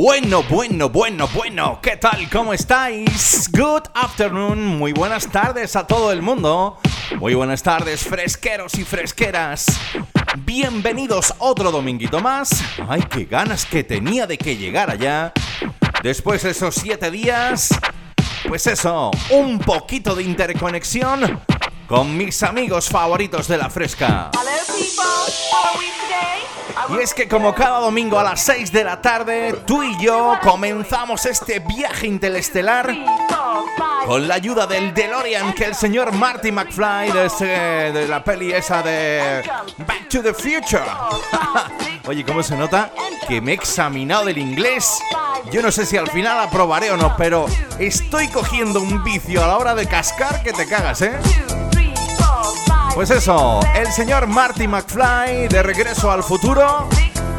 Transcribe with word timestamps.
Bueno, 0.00 0.44
bueno, 0.44 0.90
bueno, 0.90 1.28
bueno, 1.34 1.80
¿qué 1.82 1.96
tal? 1.96 2.30
¿Cómo 2.30 2.52
estáis? 2.52 3.50
Good 3.50 3.88
afternoon, 3.94 4.64
muy 4.64 4.92
buenas 4.92 5.26
tardes 5.26 5.74
a 5.74 5.88
todo 5.88 6.12
el 6.12 6.22
mundo. 6.22 6.78
Muy 7.18 7.34
buenas 7.34 7.64
tardes, 7.64 8.04
fresqueros 8.04 8.74
y 8.74 8.84
fresqueras. 8.84 9.66
Bienvenidos 10.44 11.34
otro 11.38 11.72
dominguito 11.72 12.20
más. 12.20 12.62
Ay, 12.88 13.02
qué 13.10 13.24
ganas 13.24 13.66
que 13.66 13.82
tenía 13.82 14.28
de 14.28 14.38
que 14.38 14.56
llegara 14.56 14.94
ya. 14.94 15.32
Después 16.04 16.44
de 16.44 16.50
esos 16.50 16.76
siete 16.76 17.10
días, 17.10 17.70
pues 18.46 18.68
eso, 18.68 19.10
un 19.30 19.58
poquito 19.58 20.14
de 20.14 20.22
interconexión 20.22 21.40
con 21.88 22.16
mis 22.16 22.40
amigos 22.44 22.88
favoritos 22.88 23.48
de 23.48 23.58
la 23.58 23.68
fresca. 23.68 24.30
Y 26.90 26.98
es 27.02 27.12
que 27.14 27.28
como 27.28 27.54
cada 27.54 27.80
domingo 27.80 28.18
a 28.18 28.22
las 28.24 28.40
6 28.42 28.72
de 28.72 28.84
la 28.84 29.00
tarde, 29.00 29.62
tú 29.66 29.82
y 29.82 29.96
yo 30.02 30.38
comenzamos 30.42 31.26
este 31.26 31.58
viaje 31.60 32.06
interestelar 32.06 32.94
con 34.06 34.26
la 34.26 34.34
ayuda 34.36 34.66
del 34.66 34.94
DeLorean 34.94 35.52
que 35.52 35.64
el 35.64 35.74
señor 35.74 36.12
Marty 36.12 36.50
McFly 36.50 37.12
de, 37.12 37.26
ese- 37.26 37.44
de 37.92 38.08
la 38.08 38.24
peli 38.24 38.52
esa 38.52 38.82
de 38.82 39.42
Back 39.86 40.08
to 40.08 40.22
the 40.22 40.32
Future. 40.32 40.82
Oye, 42.06 42.24
¿cómo 42.24 42.42
se 42.42 42.56
nota 42.56 42.90
que 43.26 43.40
me 43.42 43.50
he 43.52 43.54
examinado 43.54 44.24
del 44.24 44.38
inglés? 44.38 44.98
Yo 45.52 45.60
no 45.60 45.70
sé 45.70 45.84
si 45.84 45.96
al 45.98 46.08
final 46.08 46.40
aprobaré 46.40 46.90
o 46.90 46.96
no, 46.96 47.14
pero 47.18 47.46
estoy 47.78 48.28
cogiendo 48.28 48.80
un 48.80 49.04
vicio 49.04 49.44
a 49.44 49.46
la 49.48 49.58
hora 49.58 49.74
de 49.74 49.86
cascar 49.86 50.42
que 50.42 50.52
te 50.52 50.66
cagas, 50.66 51.02
¿eh? 51.02 51.12
Pues 52.98 53.10
eso, 53.10 53.60
el 53.76 53.92
señor 53.92 54.26
Marty 54.26 54.66
McFly 54.66 55.46
de 55.46 55.62
regreso 55.62 56.10
al 56.10 56.24
futuro, 56.24 56.88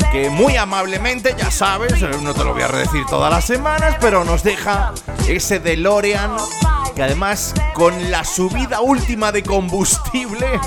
que 0.10 0.30
muy 0.30 0.56
amablemente, 0.56 1.36
ya 1.38 1.52
sabes, 1.52 2.02
eh, 2.02 2.10
no 2.22 2.34
te 2.34 2.46
lo 2.46 2.54
voy 2.54 2.62
a 2.62 2.70
decir 2.70 3.06
todas 3.10 3.30
las 3.30 3.44
semanas, 3.44 3.98
pero 4.00 4.24
nos 4.24 4.42
deja 4.42 4.94
ese 5.28 5.60
DeLorean 5.60 6.38
que 6.96 7.04
además 7.04 7.54
con 7.74 8.10
la 8.10 8.24
subida 8.24 8.80
última 8.80 9.34
de 9.34 9.44
combustible 9.44 10.62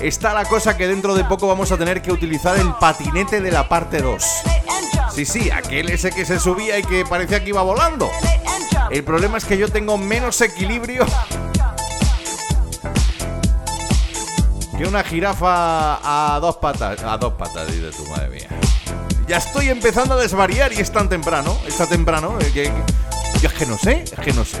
está 0.00 0.32
la 0.32 0.44
cosa 0.44 0.76
que 0.76 0.86
dentro 0.86 1.16
de 1.16 1.24
poco 1.24 1.48
vamos 1.48 1.72
a 1.72 1.76
tener 1.76 2.00
que 2.00 2.12
utilizar 2.12 2.56
el 2.56 2.72
patinete 2.74 3.40
de 3.40 3.50
la 3.50 3.68
parte 3.68 4.00
2. 4.00 4.24
Sí, 5.12 5.24
sí, 5.24 5.50
aquel 5.50 5.90
ese 5.90 6.12
que 6.12 6.24
se 6.24 6.38
subía 6.38 6.78
y 6.78 6.84
que 6.84 7.04
parecía 7.04 7.42
que 7.42 7.48
iba 7.48 7.62
volando. 7.62 8.08
El 8.92 9.02
problema 9.02 9.38
es 9.38 9.44
que 9.44 9.58
yo 9.58 9.68
tengo 9.72 9.98
menos 9.98 10.40
equilibrio 10.40 11.04
que 14.76 14.84
una 14.84 15.02
jirafa 15.02 16.34
a 16.34 16.38
dos 16.40 16.56
patas. 16.56 17.02
A 17.02 17.16
dos 17.16 17.32
patas, 17.34 17.66
dice 17.72 17.90
tu 17.96 18.04
madre 18.10 18.28
mía. 18.28 18.48
Ya 19.26 19.38
estoy 19.38 19.68
empezando 19.70 20.14
a 20.14 20.18
desvariar 20.18 20.72
y 20.72 20.76
es 20.76 20.92
tan 20.92 21.08
temprano. 21.08 21.56
Está 21.66 21.86
temprano. 21.86 22.36
eh, 22.40 22.50
que- 22.52 22.72
yo 23.40 23.48
es 23.48 23.54
que 23.54 23.66
no 23.66 23.76
sé, 23.78 24.04
es 24.04 24.12
que 24.12 24.32
no 24.32 24.44
sé. 24.44 24.58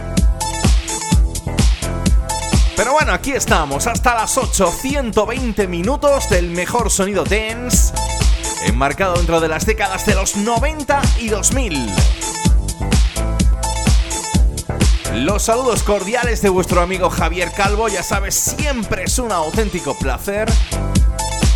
Pero 2.76 2.92
bueno, 2.92 3.12
aquí 3.12 3.32
estamos, 3.32 3.86
hasta 3.86 4.14
las 4.14 4.36
8, 4.36 4.70
120 4.70 5.66
minutos 5.66 6.28
del 6.28 6.50
mejor 6.50 6.90
sonido 6.90 7.24
dance, 7.24 7.92
enmarcado 8.66 9.14
dentro 9.14 9.40
de 9.40 9.48
las 9.48 9.64
décadas 9.64 10.04
de 10.04 10.14
los 10.14 10.36
90 10.36 11.00
y 11.18 11.28
2000. 11.30 11.90
Los 15.16 15.44
saludos 15.44 15.82
cordiales 15.82 16.42
de 16.42 16.50
vuestro 16.50 16.82
amigo 16.82 17.08
Javier 17.08 17.50
Calvo, 17.50 17.88
ya 17.88 18.02
sabes, 18.02 18.34
siempre 18.34 19.04
es 19.04 19.18
un 19.18 19.32
auténtico 19.32 19.96
placer 19.98 20.46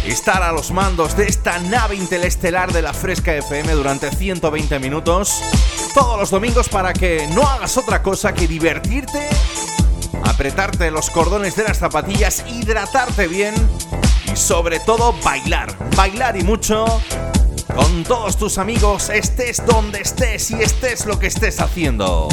estar 0.06 0.42
a 0.42 0.50
los 0.50 0.70
mandos 0.70 1.14
de 1.14 1.26
esta 1.26 1.58
nave 1.58 1.94
interestelar 1.94 2.72
de 2.72 2.80
la 2.80 2.94
Fresca 2.94 3.34
FM 3.34 3.74
durante 3.74 4.10
120 4.10 4.78
minutos, 4.78 5.42
todos 5.92 6.18
los 6.18 6.30
domingos 6.30 6.70
para 6.70 6.94
que 6.94 7.28
no 7.34 7.42
hagas 7.42 7.76
otra 7.76 8.02
cosa 8.02 8.32
que 8.32 8.48
divertirte, 8.48 9.28
apretarte 10.24 10.90
los 10.90 11.10
cordones 11.10 11.54
de 11.54 11.64
las 11.64 11.76
zapatillas, 11.76 12.42
hidratarte 12.48 13.28
bien 13.28 13.54
y 14.32 14.36
sobre 14.36 14.80
todo 14.80 15.12
bailar, 15.22 15.76
bailar 15.96 16.34
y 16.38 16.44
mucho 16.44 16.86
con 17.74 18.04
todos 18.04 18.38
tus 18.38 18.56
amigos, 18.56 19.10
estés 19.10 19.62
donde 19.66 20.00
estés 20.00 20.50
y 20.50 20.54
estés 20.54 21.04
lo 21.04 21.18
que 21.18 21.26
estés 21.26 21.60
haciendo. 21.60 22.26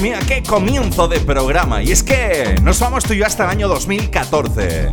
¡Madre 0.00 0.16
mía! 0.16 0.18
¡Qué 0.26 0.42
comienzo 0.42 1.08
de 1.08 1.20
programa! 1.20 1.82
Y 1.82 1.92
es 1.92 2.02
que 2.02 2.56
nos 2.62 2.80
vamos 2.80 3.04
tú 3.04 3.12
y 3.12 3.18
yo 3.18 3.26
hasta 3.26 3.44
el 3.44 3.50
año 3.50 3.68
2014. 3.68 4.88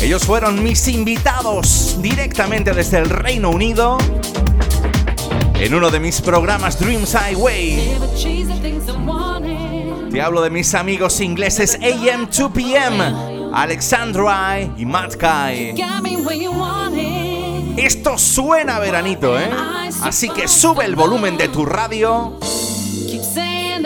Ellos 0.00 0.24
fueron 0.24 0.60
mis 0.62 0.88
invitados 0.88 1.96
directamente 2.02 2.72
desde 2.72 2.98
el 2.98 3.10
Reino 3.10 3.50
Unido 3.50 3.96
en 5.54 5.72
uno 5.72 5.88
de 5.90 6.00
mis 6.00 6.20
programas 6.20 6.80
Dreams 6.80 7.14
Highway. 7.14 7.96
Te 10.10 10.20
hablo 10.20 10.42
de 10.42 10.50
mis 10.50 10.74
amigos 10.74 11.20
ingleses 11.20 11.78
AM2PM, 11.80 13.52
Alexandra 13.54 14.60
y 14.76 14.84
Matt 14.84 15.14
Kai. 15.14 15.76
Esto 17.76 18.18
suena 18.18 18.80
veranito, 18.80 19.38
¿eh? 19.38 19.50
Así 20.02 20.28
que 20.28 20.48
sube 20.48 20.84
el 20.84 20.96
volumen 20.96 21.36
de 21.36 21.48
tu 21.48 21.64
radio 21.64 22.38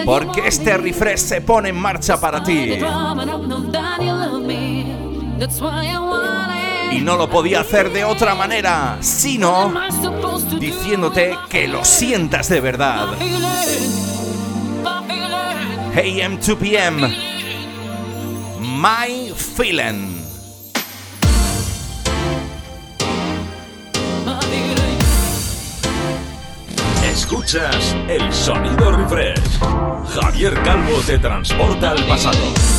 porque 0.09 0.49
este 0.49 0.75
refresh 0.79 1.19
se 1.19 1.43
pone 1.43 1.69
en 1.69 1.77
marcha 1.79 2.19
para 2.19 2.43
ti. 2.43 2.79
Y 6.93 7.01
no 7.03 7.19
lo 7.19 7.29
podía 7.29 7.61
hacer 7.61 7.93
de 7.93 8.07
otra 8.07 8.35
manera, 8.35 8.97
sino 9.01 9.71
diciéndote 10.59 11.37
que 11.51 11.69
lo 11.69 11.85
sientas 11.85 12.49
de 12.49 12.61
verdad. 12.63 13.09
AM 15.95 16.39
2 16.41 16.57
PM, 16.59 17.07
My 18.61 19.31
Feeling. 19.37 20.18
El 27.55 28.31
sonido 28.31 28.93
refresh. 28.93 29.59
Javier 30.11 30.53
Calvo 30.65 31.01
te 31.07 31.19
transporta 31.19 31.93
al 31.93 32.05
pasado. 32.05 32.78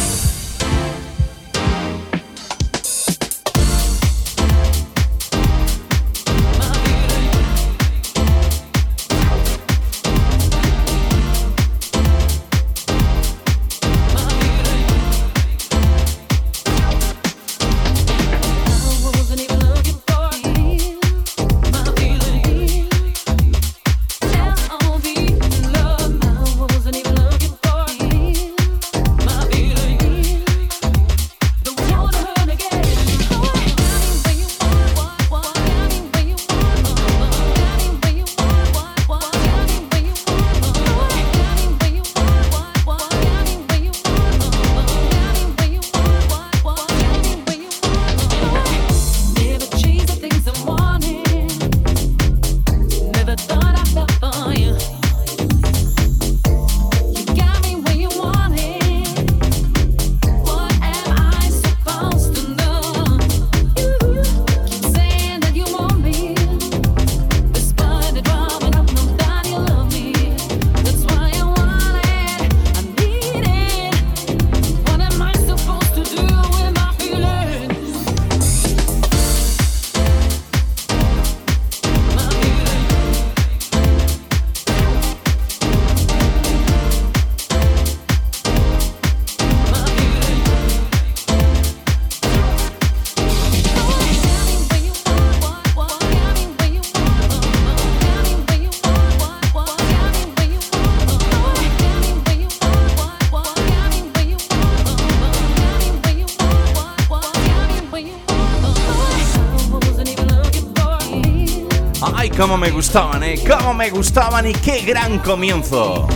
Me 113.74 113.92
gustaban 113.92 114.48
y 114.48 114.54
qué 114.54 114.82
gran 114.82 115.20
comienzo. 115.20 116.08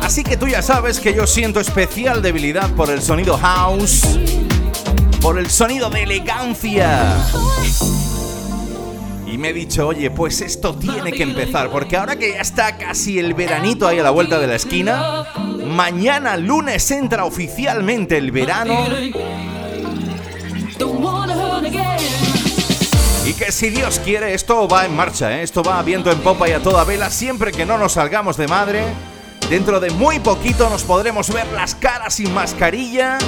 Así 0.00 0.24
que 0.24 0.36
tú 0.36 0.48
ya 0.48 0.62
sabes 0.62 0.98
que 0.98 1.14
yo 1.14 1.26
siento 1.26 1.60
especial 1.60 2.22
debilidad 2.22 2.70
por 2.70 2.90
el 2.90 3.02
sonido 3.02 3.36
house, 3.36 4.18
por 5.20 5.38
el 5.38 5.48
sonido 5.50 5.90
de 5.90 6.02
elegancia. 6.02 7.14
Y 9.26 9.38
me 9.38 9.50
he 9.50 9.52
dicho, 9.52 9.88
oye, 9.88 10.10
pues 10.10 10.40
esto 10.40 10.74
tiene 10.74 11.12
que 11.12 11.22
empezar, 11.22 11.70
porque 11.70 11.96
ahora 11.96 12.16
que 12.16 12.32
ya 12.32 12.40
está 12.40 12.78
casi 12.78 13.18
el 13.18 13.34
veranito 13.34 13.86
ahí 13.86 13.98
a 13.98 14.02
la 14.02 14.10
vuelta 14.10 14.38
de 14.38 14.46
la 14.46 14.56
esquina, 14.56 15.24
mañana 15.66 16.36
lunes 16.36 16.90
entra 16.90 17.26
oficialmente 17.26 18.16
el 18.16 18.32
verano. 18.32 18.86
Que 23.34 23.52
si 23.52 23.70
Dios 23.70 24.00
quiere, 24.04 24.34
esto 24.34 24.68
va 24.68 24.84
en 24.84 24.94
marcha, 24.94 25.38
¿eh? 25.38 25.42
esto 25.42 25.62
va 25.62 25.82
viento 25.82 26.10
en 26.10 26.18
popa 26.20 26.48
y 26.48 26.52
a 26.52 26.62
toda 26.62 26.84
vela, 26.84 27.10
siempre 27.10 27.52
que 27.52 27.66
no 27.66 27.78
nos 27.78 27.92
salgamos 27.92 28.36
de 28.36 28.46
madre. 28.46 28.84
Dentro 29.50 29.78
de 29.78 29.90
muy 29.90 30.20
poquito 30.20 30.70
nos 30.70 30.84
podremos 30.84 31.32
ver 31.32 31.46
las 31.52 31.74
caras 31.74 32.14
sin 32.14 32.32
mascarilla. 32.32 33.18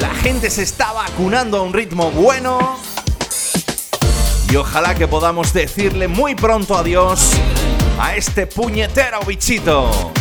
La 0.00 0.14
gente 0.14 0.50
se 0.50 0.62
está 0.62 0.92
vacunando 0.92 1.58
a 1.58 1.62
un 1.62 1.72
ritmo 1.72 2.10
bueno. 2.10 2.78
Y 4.50 4.56
ojalá 4.56 4.94
que 4.94 5.08
podamos 5.08 5.52
decirle 5.52 6.08
muy 6.08 6.34
pronto 6.34 6.76
adiós 6.76 7.32
a 7.98 8.14
este 8.14 8.46
puñetero 8.46 9.20
bichito. 9.26 10.12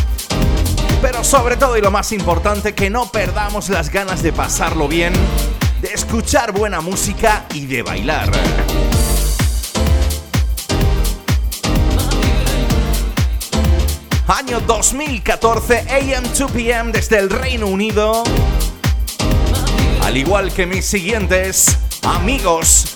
Pero 1.01 1.23
sobre 1.23 1.57
todo 1.57 1.77
y 1.77 1.81
lo 1.81 1.91
más 1.91 2.11
importante, 2.11 2.73
que 2.73 2.89
no 2.89 3.11
perdamos 3.11 3.69
las 3.69 3.89
ganas 3.89 4.23
de 4.23 4.33
pasarlo 4.33 4.87
bien, 4.87 5.13
de 5.81 5.93
escuchar 5.93 6.51
buena 6.51 6.81
música 6.81 7.45
y 7.53 7.65
de 7.65 7.83
bailar. 7.83 8.31
Año 14.33 14.61
2014, 14.61 15.87
AM2PM 15.87 16.91
desde 16.91 17.19
el 17.19 17.29
Reino 17.29 17.67
Unido. 17.67 18.23
Al 20.03 20.15
igual 20.15 20.53
que 20.53 20.65
mis 20.65 20.85
siguientes 20.85 21.77
amigos. 22.01 22.95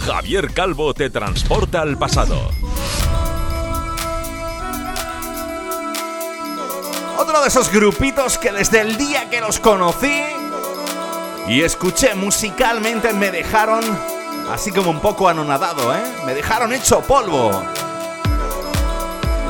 Javier 0.00 0.52
Calvo 0.52 0.92
te 0.92 1.08
transporta 1.08 1.82
al 1.82 1.96
pasado. 1.96 2.50
Otro 7.16 7.42
de 7.42 7.46
esos 7.46 7.70
grupitos 7.70 8.38
que 8.38 8.50
desde 8.50 8.80
el 8.80 8.96
día 8.96 9.30
que 9.30 9.40
los 9.40 9.60
conocí 9.60 10.20
y 11.46 11.62
escuché 11.62 12.16
musicalmente 12.16 13.12
me 13.12 13.30
dejaron 13.30 14.15
así 14.50 14.70
como 14.70 14.90
un 14.90 15.00
poco 15.00 15.28
anonadado, 15.28 15.94
¿eh? 15.94 16.02
Me 16.24 16.34
dejaron 16.34 16.72
hecho 16.72 17.00
polvo. 17.00 17.62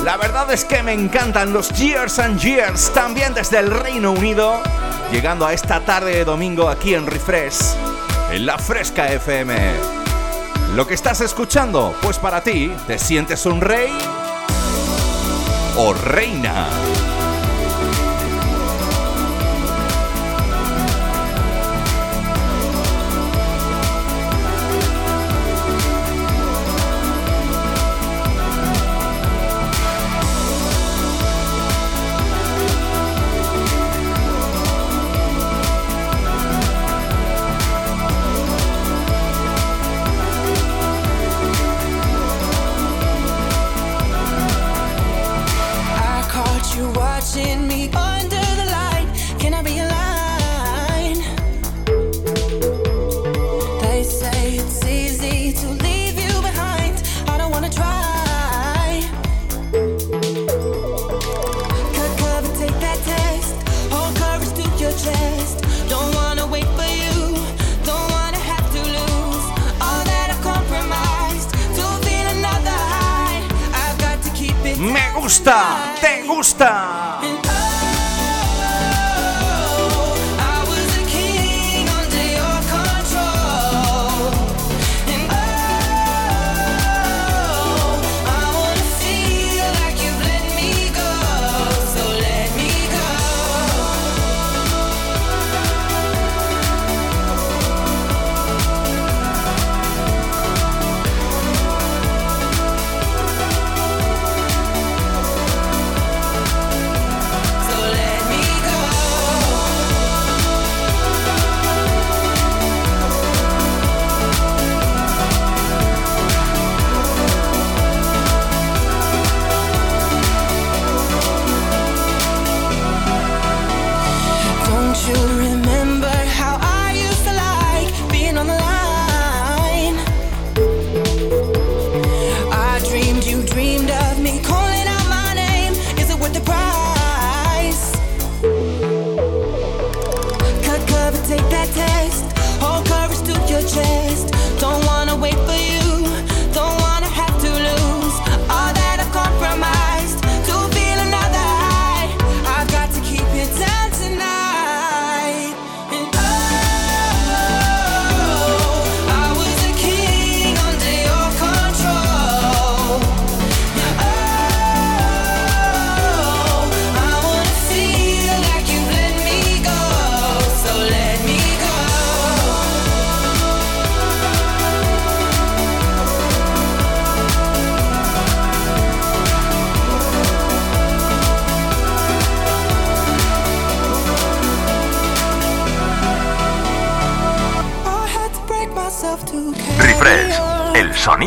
La 0.05 0.17
verdad 0.17 0.53
es 0.53 0.65
que 0.65 0.83
me 0.83 0.93
encantan 0.93 1.53
los 1.53 1.71
Years 1.71 2.19
and 2.19 2.39
Years, 2.39 2.93
también 2.93 3.35
desde 3.35 3.59
el 3.59 3.71
Reino 3.71 4.13
Unido, 4.13 4.61
llegando 5.11 5.47
a 5.47 5.53
esta 5.53 5.81
tarde 5.81 6.15
de 6.15 6.25
domingo 6.25 6.69
aquí 6.69 6.95
en 6.95 7.07
Refresh, 7.07 7.75
en 8.31 8.47
la 8.47 8.59
Fresca 8.59 9.09
FM. 9.09 9.57
Lo 10.75 10.87
que 10.87 10.95
estás 10.95 11.21
escuchando, 11.21 11.95
pues 12.03 12.19
para 12.19 12.41
ti, 12.41 12.73
¿te 12.87 12.99
sientes 12.99 13.47
un 13.47 13.61
rey 13.61 13.93
o 15.77 15.93
reina? 15.93 16.69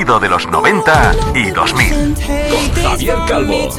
Sonido 0.10 0.20
de 0.20 0.30
los 0.30 0.48
90 0.48 1.12
y 1.36 1.52
2000. 1.52 2.16
Con 2.50 2.84
Javier 2.84 3.18
Calvo. 3.28 3.70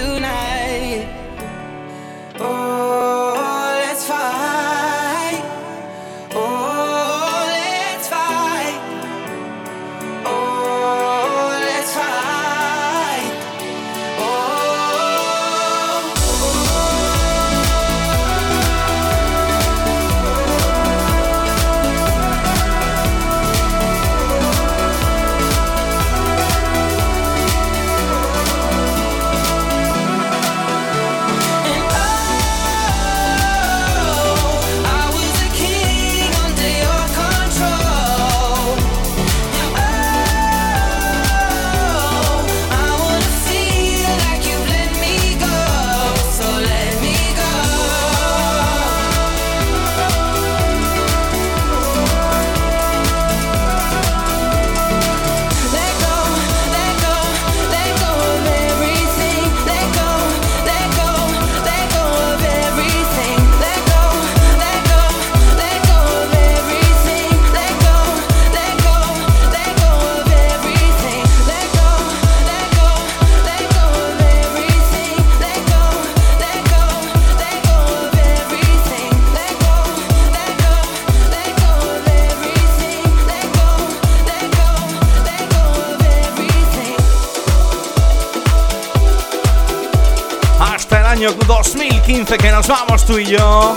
Tú 93.11 93.19
y 93.19 93.26
yo. 93.26 93.75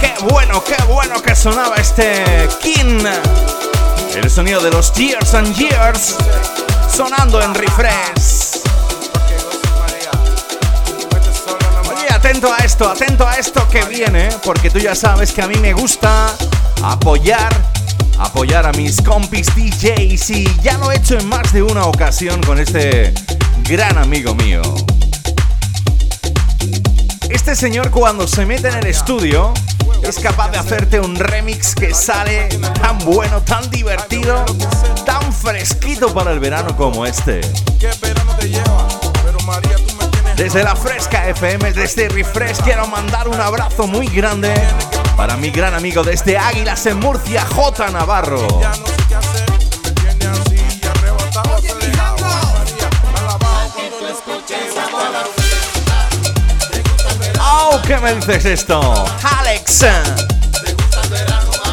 Qué 0.00 0.14
bueno, 0.30 0.62
qué 0.62 0.80
bueno 0.84 1.20
que 1.20 1.34
sonaba 1.34 1.74
este 1.76 2.48
King. 2.62 3.04
El 4.14 4.30
sonido 4.30 4.60
de 4.60 4.70
los 4.70 4.92
Years 4.92 5.34
and 5.34 5.52
Years 5.56 6.14
sonando 6.88 7.42
en 7.42 7.52
refresh. 7.52 8.62
Oye, 11.90 12.12
atento 12.12 12.52
a 12.52 12.58
esto, 12.58 12.88
atento 12.88 13.26
a 13.26 13.38
esto 13.38 13.68
que 13.68 13.84
viene, 13.86 14.28
porque 14.44 14.70
tú 14.70 14.78
ya 14.78 14.94
sabes 14.94 15.32
que 15.32 15.42
a 15.42 15.48
mí 15.48 15.56
me 15.56 15.72
gusta 15.72 16.32
apoyar, 16.82 17.52
apoyar 18.20 18.66
a 18.66 18.72
mis 18.72 19.02
compis 19.02 19.48
DJs 19.56 20.30
y 20.30 20.60
ya 20.62 20.78
lo 20.78 20.92
he 20.92 20.96
hecho 20.96 21.18
en 21.18 21.28
más 21.28 21.52
de 21.52 21.62
una 21.62 21.86
ocasión 21.86 22.40
con 22.42 22.60
este 22.60 23.12
gran 23.68 23.98
amigo 23.98 24.32
mío. 24.36 24.62
Este 27.34 27.56
señor 27.56 27.90
cuando 27.90 28.28
se 28.28 28.46
mete 28.46 28.68
en 28.68 28.76
el 28.76 28.86
estudio 28.86 29.52
es 30.04 30.20
capaz 30.20 30.52
de 30.52 30.58
hacerte 30.58 31.00
un 31.00 31.16
remix 31.16 31.74
que 31.74 31.92
sale 31.92 32.48
tan 32.80 32.96
bueno, 32.98 33.42
tan 33.42 33.68
divertido, 33.70 34.46
tan 35.04 35.32
fresquito 35.32 36.14
para 36.14 36.30
el 36.30 36.38
verano 36.38 36.76
como 36.76 37.04
este. 37.04 37.40
Desde 40.36 40.62
la 40.62 40.76
Fresca 40.76 41.28
FM, 41.28 41.72
desde 41.72 42.08
Refresh, 42.08 42.58
quiero 42.62 42.86
mandar 42.86 43.26
un 43.26 43.40
abrazo 43.40 43.88
muy 43.88 44.06
grande 44.06 44.54
para 45.16 45.36
mi 45.36 45.50
gran 45.50 45.74
amigo 45.74 46.04
desde 46.04 46.38
Águilas 46.38 46.86
en 46.86 47.00
Murcia, 47.00 47.44
J. 47.46 47.90
Navarro. 47.90 48.46
¿Qué 58.04 58.10
me 58.10 58.20
dices 58.20 58.44
esto? 58.44 58.80
Alex. 59.38 59.86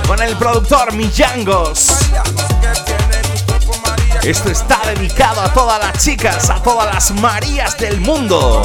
Con 0.07 0.21
el 0.21 0.35
productor 0.37 0.93
Millangos. 0.93 1.87
Esto 4.23 4.49
está 4.49 4.79
dedicado 4.95 5.41
a 5.41 5.53
todas 5.53 5.79
las 5.79 6.03
chicas, 6.03 6.49
a 6.49 6.61
todas 6.61 6.93
las 6.93 7.11
Marías 7.11 7.77
del 7.77 7.99
mundo. 7.99 8.63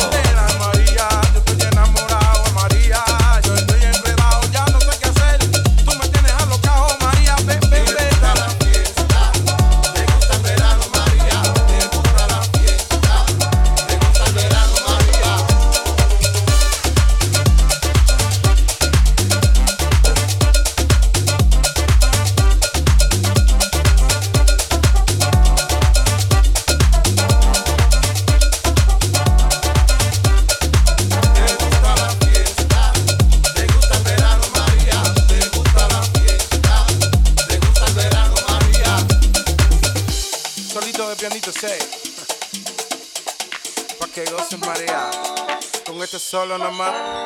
Con 46.47 46.53
este 46.53 46.65
solo 46.65 46.71
nomás. 46.71 47.26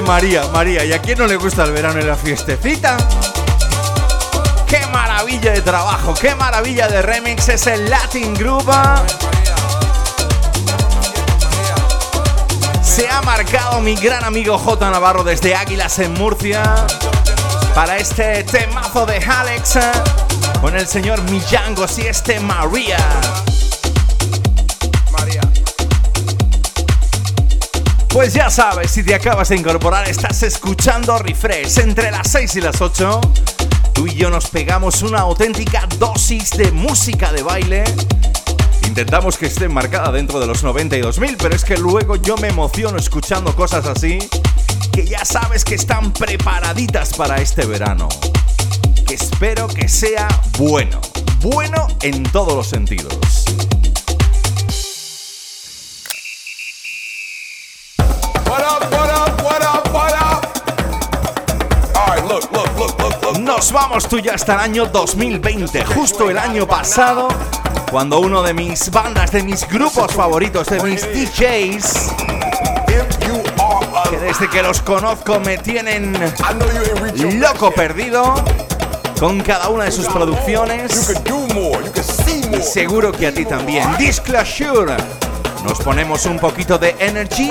María, 0.06 0.44
María, 0.52 0.84
¿y 0.84 0.92
a 0.92 1.00
quién 1.00 1.18
no 1.18 1.26
le 1.26 1.36
gusta 1.36 1.64
el 1.64 1.72
verano 1.72 1.98
y 1.98 2.04
la 2.04 2.14
fiestecita? 2.14 2.96
¡Qué 4.66 4.86
maravilla 4.92 5.52
de 5.52 5.62
trabajo! 5.62 6.14
¡Qué 6.14 6.34
maravilla 6.34 6.88
de 6.88 7.02
remix! 7.02 7.48
Es 7.48 7.66
el 7.66 7.90
Latin 7.90 8.34
Groove. 8.34 8.72
Se 12.82 13.08
ha 13.08 13.22
marcado 13.22 13.80
mi 13.80 13.96
gran 13.96 14.24
amigo 14.24 14.58
J 14.58 14.90
Navarro 14.90 15.24
desde 15.24 15.54
Águilas 15.54 15.98
en 15.98 16.12
Murcia 16.14 16.62
para 17.74 17.96
este 17.96 18.44
temazo 18.44 19.06
de 19.06 19.18
Alex 19.18 19.78
con 20.60 20.76
el 20.76 20.86
señor 20.86 21.22
Millango 21.22 21.86
y 21.96 22.02
este 22.02 22.40
María. 22.40 22.98
Pues 28.18 28.34
ya 28.34 28.50
sabes, 28.50 28.90
si 28.90 29.04
te 29.04 29.14
acabas 29.14 29.48
de 29.48 29.54
incorporar, 29.54 30.08
estás 30.08 30.42
escuchando 30.42 31.16
Refresh 31.20 31.78
entre 31.78 32.10
las 32.10 32.28
6 32.28 32.56
y 32.56 32.60
las 32.60 32.80
8. 32.80 33.20
Tú 33.92 34.08
y 34.08 34.16
yo 34.16 34.28
nos 34.28 34.48
pegamos 34.50 35.02
una 35.02 35.20
auténtica 35.20 35.86
dosis 36.00 36.50
de 36.50 36.72
música 36.72 37.30
de 37.30 37.44
baile. 37.44 37.84
Intentamos 38.88 39.38
que 39.38 39.46
esté 39.46 39.68
marcada 39.68 40.10
dentro 40.10 40.40
de 40.40 40.48
los 40.48 40.64
92.000, 40.64 41.36
pero 41.38 41.54
es 41.54 41.64
que 41.64 41.76
luego 41.76 42.16
yo 42.16 42.36
me 42.38 42.48
emociono 42.48 42.98
escuchando 42.98 43.54
cosas 43.54 43.86
así 43.86 44.18
que 44.92 45.06
ya 45.06 45.24
sabes 45.24 45.64
que 45.64 45.76
están 45.76 46.12
preparaditas 46.12 47.14
para 47.14 47.36
este 47.36 47.66
verano. 47.66 48.08
Que 49.06 49.14
espero 49.14 49.68
que 49.68 49.86
sea 49.88 50.26
bueno, 50.58 51.00
bueno 51.40 51.86
en 52.02 52.24
todos 52.24 52.54
los 52.54 52.66
sentidos. 52.66 53.44
Nos 63.40 63.72
vamos 63.72 64.08
tú 64.08 64.18
ya 64.18 64.34
hasta 64.34 64.54
el 64.54 64.60
año 64.60 64.86
2020, 64.86 65.84
justo 65.84 66.30
el 66.30 66.38
año 66.38 66.66
pasado, 66.66 67.28
cuando 67.90 68.20
uno 68.20 68.42
de 68.42 68.54
mis 68.54 68.90
bandas, 68.90 69.32
de 69.32 69.42
mis 69.42 69.66
grupos 69.68 70.12
favoritos, 70.12 70.66
de 70.68 70.80
mis 70.82 71.02
DJs, 71.02 72.12
que 74.10 74.18
desde 74.18 74.48
que 74.48 74.62
los 74.62 74.80
conozco 74.82 75.40
me 75.40 75.58
tienen 75.58 76.14
loco 77.40 77.70
perdido 77.70 78.34
con 79.18 79.40
cada 79.40 79.68
una 79.68 79.84
de 79.84 79.92
sus 79.92 80.06
producciones. 80.06 81.14
Y 82.52 82.62
seguro 82.62 83.12
que 83.12 83.26
a 83.26 83.32
ti 83.34 83.44
también. 83.44 83.96
Disclosure. 83.98 84.96
Nos 85.64 85.78
ponemos 85.80 86.24
un 86.26 86.38
poquito 86.38 86.78
de 86.78 86.94
energy. 87.00 87.50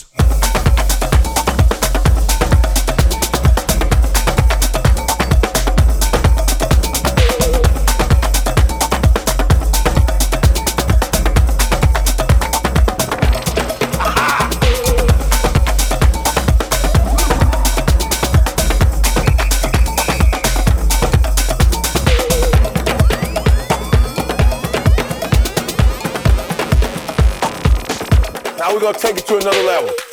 we're 28.73 28.79
gonna 28.79 28.97
take 28.97 29.17
it 29.17 29.25
to 29.27 29.37
another 29.37 29.63
level. 29.63 30.10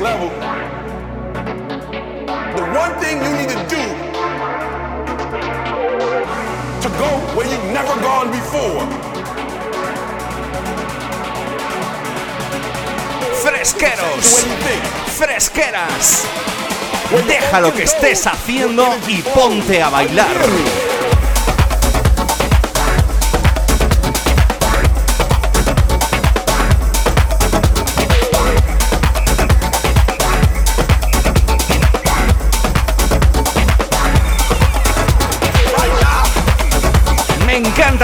Next 0.00 0.02
level, 0.02 0.28
the 2.56 2.64
one 2.78 2.92
thing 3.00 3.22
you 3.22 3.32
need 3.36 3.48
to 3.48 3.60
do 3.68 3.82
to 6.80 6.88
go 6.98 7.08
where 7.36 7.46
you've 7.46 7.72
never 7.72 7.94
gone 8.00 8.30
before. 8.30 8.86
Fresqueros, 13.42 14.46
fresqueras. 15.16 16.26
Deja 17.26 17.60
lo 17.60 17.72
que 17.72 17.82
estés 17.84 18.26
haciendo 18.26 18.86
y 19.08 19.20
ponte 19.22 19.82
a 19.82 19.90
bailar. 19.90 20.89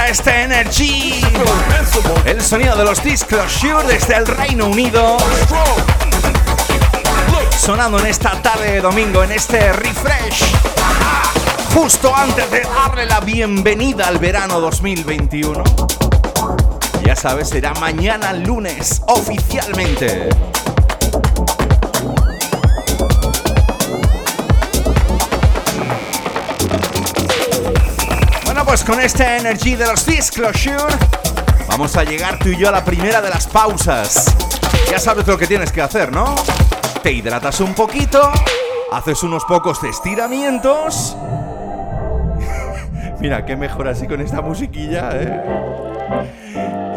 Este 0.05 0.43
energy. 0.43 1.21
El 2.25 2.41
sonido 2.41 2.77
de 2.77 2.85
los 2.85 3.03
Disclosure 3.03 3.87
desde 3.89 4.15
el 4.15 4.27
Reino 4.27 4.67
Unido. 4.67 5.17
Sonando 7.59 7.99
en 7.99 8.07
esta 8.07 8.41
tarde 8.41 8.73
de 8.73 8.81
domingo, 8.81 9.25
en 9.25 9.33
este 9.33 9.73
refresh. 9.73 10.45
Justo 11.75 12.15
antes 12.15 12.49
de 12.51 12.61
darle 12.61 13.07
la 13.07 13.21
bienvenida 13.21 14.07
al 14.07 14.19
verano 14.19 14.61
2021. 14.61 15.65
Ya 17.05 17.17
sabes, 17.17 17.49
será 17.49 17.75
mañana 17.75 18.33
lunes 18.33 19.03
oficialmente. 19.09 20.29
Con 28.85 29.01
esta 29.01 29.37
energy 29.37 29.75
de 29.75 29.87
los 29.87 30.05
Disclosure, 30.07 30.77
vamos 31.69 31.97
a 31.97 32.05
llegar 32.05 32.39
tú 32.39 32.49
y 32.49 32.57
yo 32.57 32.69
a 32.69 32.73
la 32.73 32.85
primera 32.85 33.21
de 33.21 33.31
las 33.31 33.47
pausas. 33.47 34.35
Ya 34.91 34.99
sabes 34.99 35.27
lo 35.27 35.39
que 35.39 35.47
tienes 35.47 35.73
que 35.73 35.81
hacer, 35.81 36.12
¿no? 36.12 36.35
Te 37.03 37.12
hidratas 37.12 37.61
un 37.61 37.75
poquito, 37.75 38.31
haces 38.93 39.23
unos 39.23 39.45
pocos 39.45 39.83
estiramientos. 39.85 41.17
Mira, 43.21 43.45
qué 43.45 43.57
mejor 43.57 43.89
así 43.89 44.07
con 44.07 44.21
esta 44.21 44.43
musiquilla, 44.43 45.11
¿eh? 45.12 45.43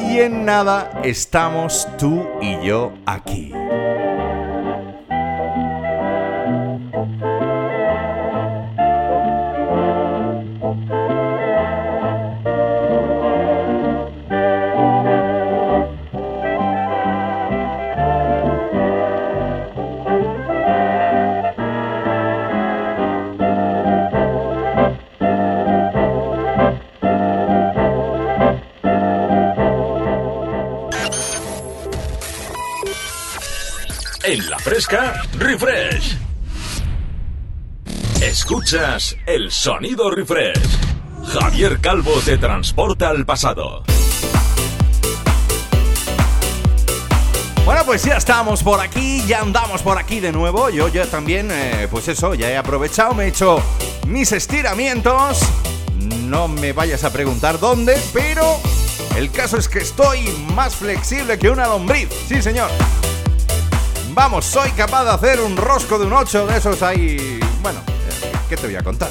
Y 0.02 0.20
en 0.20 0.46
nada 0.46 0.92
estamos 1.04 1.88
tú 1.98 2.28
y 2.42 2.60
yo 2.66 2.94
aquí. 3.06 3.54
Refresh. 35.38 36.18
Escuchas 38.22 39.16
el 39.28 39.52
sonido 39.52 40.10
refresh. 40.10 40.58
Javier 41.28 41.80
Calvo 41.80 42.14
te 42.26 42.38
transporta 42.40 43.10
al 43.10 43.24
pasado. 43.24 43.84
Bueno, 47.66 47.84
pues 47.86 48.04
ya 48.04 48.18
estamos 48.18 48.64
por 48.64 48.80
aquí, 48.80 49.24
ya 49.28 49.42
andamos 49.42 49.84
por 49.84 50.00
aquí 50.00 50.20
de 50.20 50.32
nuevo. 50.32 50.72
Yo 50.72 50.88
ya 50.88 51.06
también, 51.06 51.50
eh, 51.52 51.88
pues 51.92 52.08
eso, 52.08 52.34
ya 52.34 52.50
he 52.50 52.58
aprovechado, 52.58 53.14
me 53.14 53.26
he 53.26 53.28
hecho 53.28 53.62
mis 54.08 54.32
estiramientos. 54.32 55.42
No 56.26 56.48
me 56.48 56.74
vayas 56.74 57.04
a 57.04 57.14
preguntar 57.14 57.60
dónde, 57.60 57.96
pero 58.12 58.60
el 59.16 59.30
caso 59.32 59.58
es 59.58 59.70
que 59.70 59.80
estoy 59.80 60.22
más 60.56 60.76
flexible 60.76 61.38
que 61.38 61.52
una 61.52 61.68
lombriz. 61.68 62.10
Sí, 62.28 62.42
señor. 62.42 62.72
Vamos, 64.20 64.44
soy 64.44 64.70
capaz 64.72 65.06
de 65.06 65.12
hacer 65.12 65.40
un 65.40 65.56
rosco 65.56 65.98
de 65.98 66.06
un 66.06 66.12
8 66.12 66.46
de 66.46 66.58
esos 66.58 66.84
ahí. 66.84 67.40
Bueno, 67.62 67.80
¿qué 68.50 68.58
te 68.58 68.68
voy 68.68 68.76
a 68.76 68.84
contar? 68.84 69.08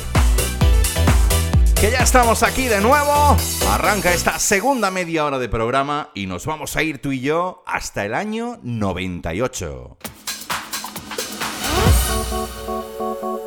Que 1.80 1.90
ya 1.90 2.00
estamos 2.00 2.42
aquí 2.42 2.68
de 2.68 2.82
nuevo. 2.82 3.34
Arranca 3.70 4.12
esta 4.12 4.38
segunda 4.38 4.90
media 4.90 5.24
hora 5.24 5.38
de 5.38 5.48
programa 5.48 6.10
y 6.12 6.26
nos 6.26 6.44
vamos 6.44 6.76
a 6.76 6.82
ir 6.82 7.00
tú 7.00 7.12
y 7.12 7.20
yo 7.20 7.62
hasta 7.66 8.04
el 8.04 8.12
año 8.12 8.58
98. 8.62 9.96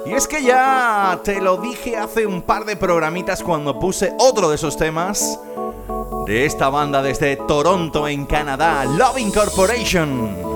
Y 0.07 0.13
es 0.13 0.27
que 0.27 0.43
ya 0.43 1.21
te 1.23 1.41
lo 1.41 1.57
dije 1.57 1.95
hace 1.95 2.25
un 2.25 2.41
par 2.41 2.65
de 2.65 2.75
programitas 2.75 3.43
cuando 3.43 3.79
puse 3.79 4.11
otro 4.17 4.49
de 4.49 4.55
esos 4.55 4.77
temas 4.77 5.39
de 6.25 6.45
esta 6.47 6.69
banda 6.69 7.03
desde 7.03 7.35
Toronto 7.35 8.07
en 8.07 8.25
Canadá, 8.25 8.83
Loving 8.85 9.31
Corporation. 9.31 10.50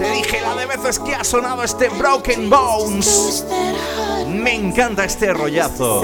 Te 0.00 0.10
dije 0.10 0.40
la 0.40 0.56
de 0.56 0.66
veces 0.66 0.98
que 0.98 1.14
ha 1.14 1.22
sonado 1.22 1.62
este 1.62 1.88
Broken 1.90 2.50
Bones. 2.50 3.46
Me 4.26 4.54
encanta 4.54 5.04
este 5.04 5.32
rollazo. 5.32 6.02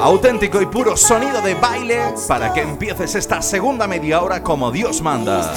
Auténtico 0.00 0.62
y 0.62 0.66
puro 0.66 0.96
sonido 0.96 1.40
de 1.42 1.54
baile 1.54 2.14
para 2.28 2.52
que 2.52 2.60
empieces 2.60 3.16
esta 3.16 3.42
segunda 3.42 3.88
media 3.88 4.22
hora 4.22 4.42
como 4.42 4.70
Dios 4.70 5.02
manda. 5.02 5.52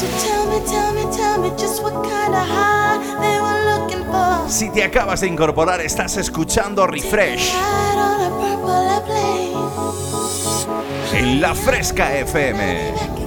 Si 4.47 4.69
te 4.71 4.83
acabas 4.83 5.21
de 5.21 5.27
incorporar, 5.27 5.81
estás 5.81 6.17
escuchando 6.17 6.87
Refresh 6.87 7.53
en 11.13 11.41
la 11.41 11.53
Fresca 11.53 12.15
FM. 12.17 13.24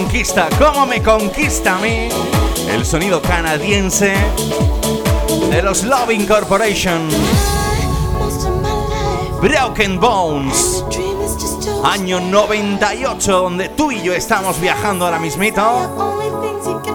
Conquista? 0.00 0.48
¿Cómo 0.58 0.86
me 0.86 1.02
conquista 1.02 1.76
a 1.76 1.78
mí? 1.78 2.08
El 2.70 2.86
sonido 2.86 3.20
canadiense 3.20 4.14
de 5.50 5.62
los 5.62 5.84
Loving 5.84 6.26
Corporation. 6.26 7.06
Broken 9.42 10.00
Bones. 10.00 10.84
Año 11.84 12.18
98, 12.18 13.30
donde 13.30 13.68
tú 13.68 13.92
y 13.92 14.00
yo 14.00 14.14
estamos 14.14 14.58
viajando 14.58 15.04
ahora 15.04 15.18
mismito. 15.18 15.60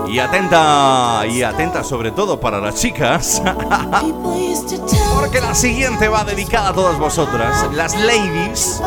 Y 0.08 0.18
atenta, 0.18 1.26
y 1.30 1.44
atenta 1.44 1.84
sobre 1.84 2.12
todo 2.12 2.40
para 2.40 2.60
las 2.60 2.76
chicas. 2.76 3.40
Porque 5.16 5.42
la 5.42 5.54
siguiente 5.54 6.08
va 6.08 6.24
dedicada 6.24 6.70
a 6.70 6.74
todas 6.74 6.98
vosotras, 6.98 7.68
las 7.72 7.96
ladies. 8.00 8.82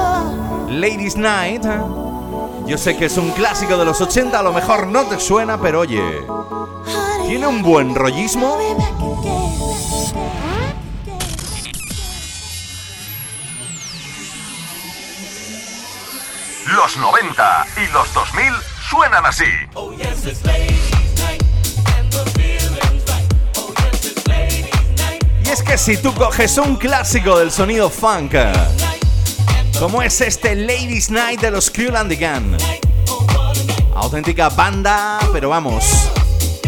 Ladies 0.68 1.16
Night. 1.16 1.64
Yo 2.68 2.76
sé 2.76 2.98
que 2.98 3.06
es 3.06 3.16
un 3.16 3.30
clásico 3.30 3.78
de 3.78 3.86
los 3.86 3.98
80, 3.98 4.38
a 4.38 4.42
lo 4.42 4.52
mejor 4.52 4.88
no 4.88 5.06
te 5.06 5.18
suena, 5.18 5.58
pero 5.58 5.80
oye, 5.80 6.02
tiene 7.26 7.46
un 7.46 7.62
buen 7.62 7.94
rollismo. 7.94 8.58
Los 16.66 16.96
90 16.98 17.66
y 17.76 17.92
los 17.94 18.12
2000 18.12 18.52
suenan 18.90 19.24
así. 19.24 19.44
Y 25.42 25.48
es 25.48 25.62
que 25.62 25.78
si 25.78 25.96
tú 25.96 26.12
coges 26.12 26.58
un 26.58 26.76
clásico 26.76 27.38
del 27.38 27.50
sonido 27.50 27.88
funk, 27.88 28.34
como 29.78 30.02
es 30.02 30.20
este 30.20 30.54
Ladies 30.56 31.10
Night 31.10 31.40
de 31.40 31.50
los 31.50 31.70
Cool 31.70 31.94
and 31.94 32.10
the 32.10 32.16
Gun, 32.16 32.56
auténtica 33.94 34.48
banda, 34.48 35.18
pero 35.32 35.50
vamos, 35.50 35.84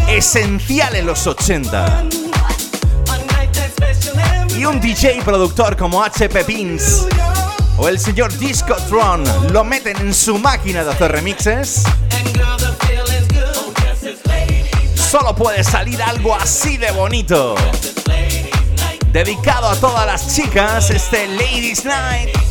esencial 0.07 0.95
en 0.95 1.05
los 1.05 1.27
80. 1.27 2.05
Y 4.57 4.65
un 4.65 4.79
DJ 4.79 5.21
productor 5.23 5.75
como 5.75 6.03
HP 6.03 6.45
Pins 6.45 7.05
o 7.77 7.87
el 7.87 7.99
señor 7.99 8.37
Disco 8.37 8.75
Tron 8.87 9.23
lo 9.51 9.63
meten 9.63 9.97
en 9.97 10.13
su 10.13 10.37
máquina 10.37 10.83
de 10.83 10.91
hacer 10.91 11.11
remixes. 11.11 11.83
Solo 14.95 15.35
puede 15.35 15.63
salir 15.63 16.01
algo 16.01 16.33
así 16.35 16.77
de 16.77 16.91
bonito. 16.91 17.55
Dedicado 19.11 19.67
a 19.67 19.75
todas 19.75 20.05
las 20.05 20.33
chicas, 20.33 20.89
este 20.89 21.27
Ladies 21.27 21.83
Night. 21.83 22.50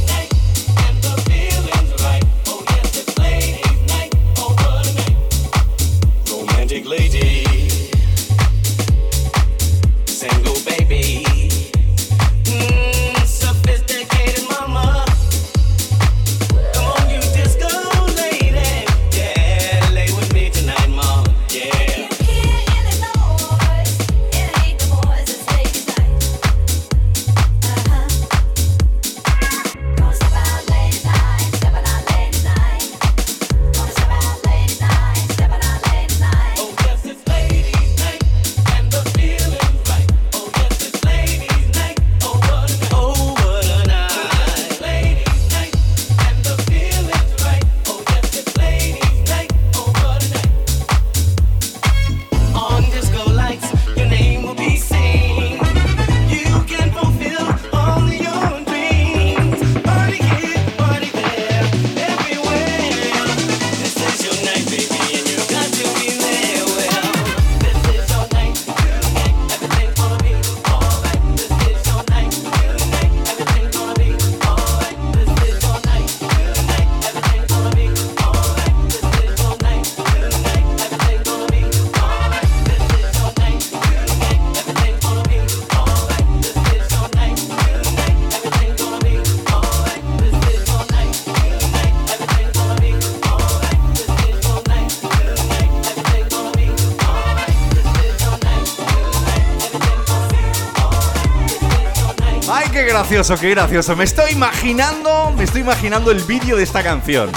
Gracioso, 103.30 103.40
qué 103.40 103.50
gracioso. 103.50 103.96
Me 103.96 104.04
estoy 104.04 104.32
imaginando, 104.32 105.32
me 105.36 105.44
estoy 105.44 105.60
imaginando 105.60 106.10
el 106.10 106.20
vídeo 106.22 106.56
de 106.56 106.64
esta 106.64 106.82
canción. 106.82 107.30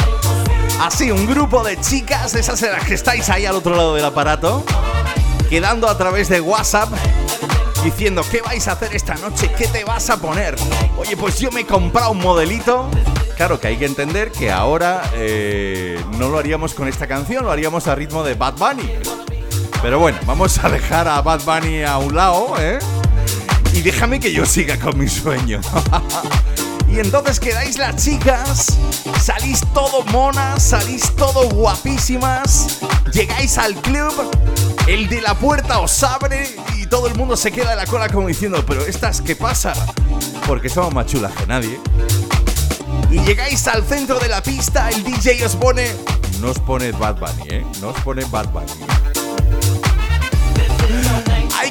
Así, 0.81 1.11
un 1.11 1.27
grupo 1.27 1.63
de 1.63 1.79
chicas, 1.79 2.33
esas 2.33 2.59
de 2.61 2.71
las 2.71 2.83
que 2.85 2.95
estáis 2.95 3.29
ahí 3.29 3.45
al 3.45 3.55
otro 3.55 3.75
lado 3.75 3.93
del 3.93 4.05
aparato, 4.05 4.63
quedando 5.49 5.87
a 5.87 5.97
través 5.97 6.29
de 6.29 6.41
WhatsApp, 6.41 6.89
diciendo, 7.83 8.23
¿qué 8.31 8.41
vais 8.41 8.67
a 8.67 8.71
hacer 8.71 8.95
esta 8.95 9.15
noche? 9.15 9.51
¿Qué 9.55 9.67
te 9.67 9.83
vas 9.83 10.09
a 10.09 10.17
poner? 10.17 10.55
Oye, 10.97 11.15
pues 11.15 11.39
yo 11.39 11.51
me 11.51 11.61
he 11.61 11.65
comprado 11.65 12.11
un 12.11 12.19
modelito. 12.19 12.89
Claro 13.37 13.59
que 13.59 13.67
hay 13.67 13.77
que 13.77 13.85
entender 13.85 14.31
que 14.31 14.51
ahora 14.51 15.03
eh, 15.13 16.03
no 16.17 16.29
lo 16.29 16.39
haríamos 16.39 16.73
con 16.73 16.87
esta 16.87 17.07
canción, 17.07 17.45
lo 17.45 17.51
haríamos 17.51 17.87
a 17.87 17.93
ritmo 17.93 18.23
de 18.23 18.33
Bad 18.33 18.55
Bunny. 18.57 18.89
Pero 19.81 19.99
bueno, 19.99 20.17
vamos 20.25 20.63
a 20.63 20.69
dejar 20.69 21.07
a 21.07 21.21
Bad 21.21 21.41
Bunny 21.43 21.83
a 21.83 21.97
un 21.97 22.15
lado, 22.15 22.55
¿eh? 22.57 22.79
Y 23.73 23.81
déjame 23.81 24.19
que 24.19 24.31
yo 24.31 24.45
siga 24.45 24.77
con 24.77 24.97
mi 24.97 25.07
sueño. 25.07 25.59
y 26.87 26.99
entonces 26.99 27.39
quedáis 27.39 27.77
las 27.77 28.03
chicas, 28.03 28.77
salís 29.21 29.61
todo 29.73 30.03
monas, 30.05 30.61
salís 30.61 31.11
todo 31.15 31.49
guapísimas, 31.49 32.79
llegáis 33.11 33.57
al 33.57 33.75
club, 33.75 34.13
el 34.87 35.09
de 35.09 35.21
la 35.21 35.35
puerta 35.35 35.79
os 35.79 36.03
abre 36.03 36.55
y 36.77 36.85
todo 36.85 37.07
el 37.07 37.15
mundo 37.15 37.35
se 37.35 37.51
queda 37.51 37.71
en 37.71 37.77
la 37.77 37.85
cola 37.85 38.09
como 38.09 38.27
diciendo, 38.27 38.63
pero 38.65 38.85
estas, 38.85 39.21
¿qué 39.21 39.35
pasa? 39.35 39.73
Porque 40.47 40.69
somos 40.69 40.93
más 40.93 41.07
chulas 41.07 41.31
que 41.33 41.47
nadie. 41.47 41.79
Y 43.09 43.19
llegáis 43.19 43.67
al 43.67 43.83
centro 43.83 44.19
de 44.19 44.27
la 44.27 44.41
pista, 44.41 44.89
el 44.89 45.03
DJ 45.03 45.45
os 45.45 45.55
pone... 45.55 45.87
No 46.41 46.49
os 46.49 46.59
pone 46.59 46.91
Bad 46.91 47.19
Bunny, 47.19 47.47
¿eh? 47.49 47.65
No 47.79 47.89
os 47.89 47.99
pone 48.01 48.25
Bad 48.25 48.49
Bunny. 48.49 48.92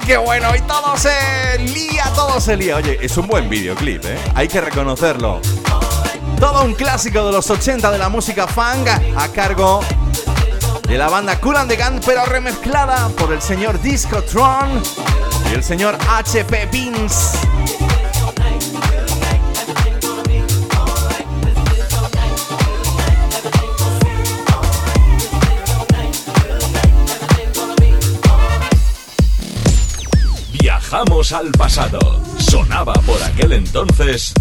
¡Ay, 0.02 0.08
qué 0.08 0.16
bueno! 0.16 0.48
Y 0.56 0.60
todo 0.62 0.96
se 0.96 1.58
lía, 1.60 2.04
todo 2.16 2.40
se 2.40 2.56
lía. 2.56 2.76
Oye, 2.76 2.98
es 3.00 3.16
un 3.16 3.28
buen 3.28 3.48
videoclip, 3.48 4.04
¿eh? 4.04 4.18
Hay 4.34 4.48
que 4.48 4.60
reconocerlo. 4.60 5.40
Todo 6.40 6.64
un 6.64 6.74
clásico 6.74 7.24
de 7.24 7.30
los 7.30 7.48
80 7.48 7.88
de 7.88 7.98
la 7.98 8.08
música 8.08 8.48
funk 8.48 8.88
a 8.88 9.28
cargo 9.28 9.80
de 10.88 10.98
la 10.98 11.08
banda 11.08 11.38
Cool 11.38 11.56
and 11.56 11.70
the 11.70 11.76
Gun, 11.76 12.00
pero 12.04 12.24
remezclada 12.24 13.10
por 13.10 13.32
el 13.32 13.40
señor 13.40 13.80
Disco 13.80 14.22
Tron 14.24 14.82
y 15.50 15.54
el 15.54 15.62
señor 15.62 15.96
HP 16.08 16.66
Beans. 16.72 17.38
Al 31.32 31.50
pasado. 31.52 32.20
Sonaba 32.38 32.92
por 32.92 33.22
aquel 33.22 33.52
entonces. 33.52 34.34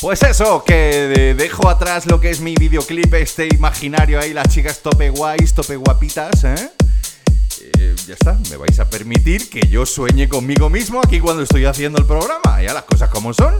Pues 0.00 0.22
eso, 0.24 0.64
que 0.64 1.34
dejo 1.36 1.68
atrás 1.68 2.06
lo 2.06 2.20
que 2.20 2.30
es 2.30 2.40
mi 2.40 2.56
videoclip, 2.56 3.14
este 3.14 3.46
imaginario 3.54 4.18
ahí, 4.18 4.32
las 4.32 4.48
chicas 4.48 4.80
tope 4.80 5.10
guays, 5.10 5.54
tope 5.54 5.76
guapitas, 5.76 6.42
¿eh? 6.42 6.70
eh, 7.78 7.94
ya 8.08 8.14
está, 8.14 8.36
me 8.50 8.56
vais 8.56 8.80
a 8.80 8.90
permitir 8.90 9.48
que 9.48 9.68
yo 9.68 9.86
sueñe 9.86 10.28
conmigo 10.28 10.68
mismo 10.68 11.00
aquí 11.04 11.20
cuando 11.20 11.44
estoy 11.44 11.64
haciendo 11.64 12.00
el 12.00 12.06
programa. 12.06 12.60
Ya 12.60 12.74
las 12.74 12.84
cosas 12.84 13.08
como 13.08 13.32
son. 13.32 13.54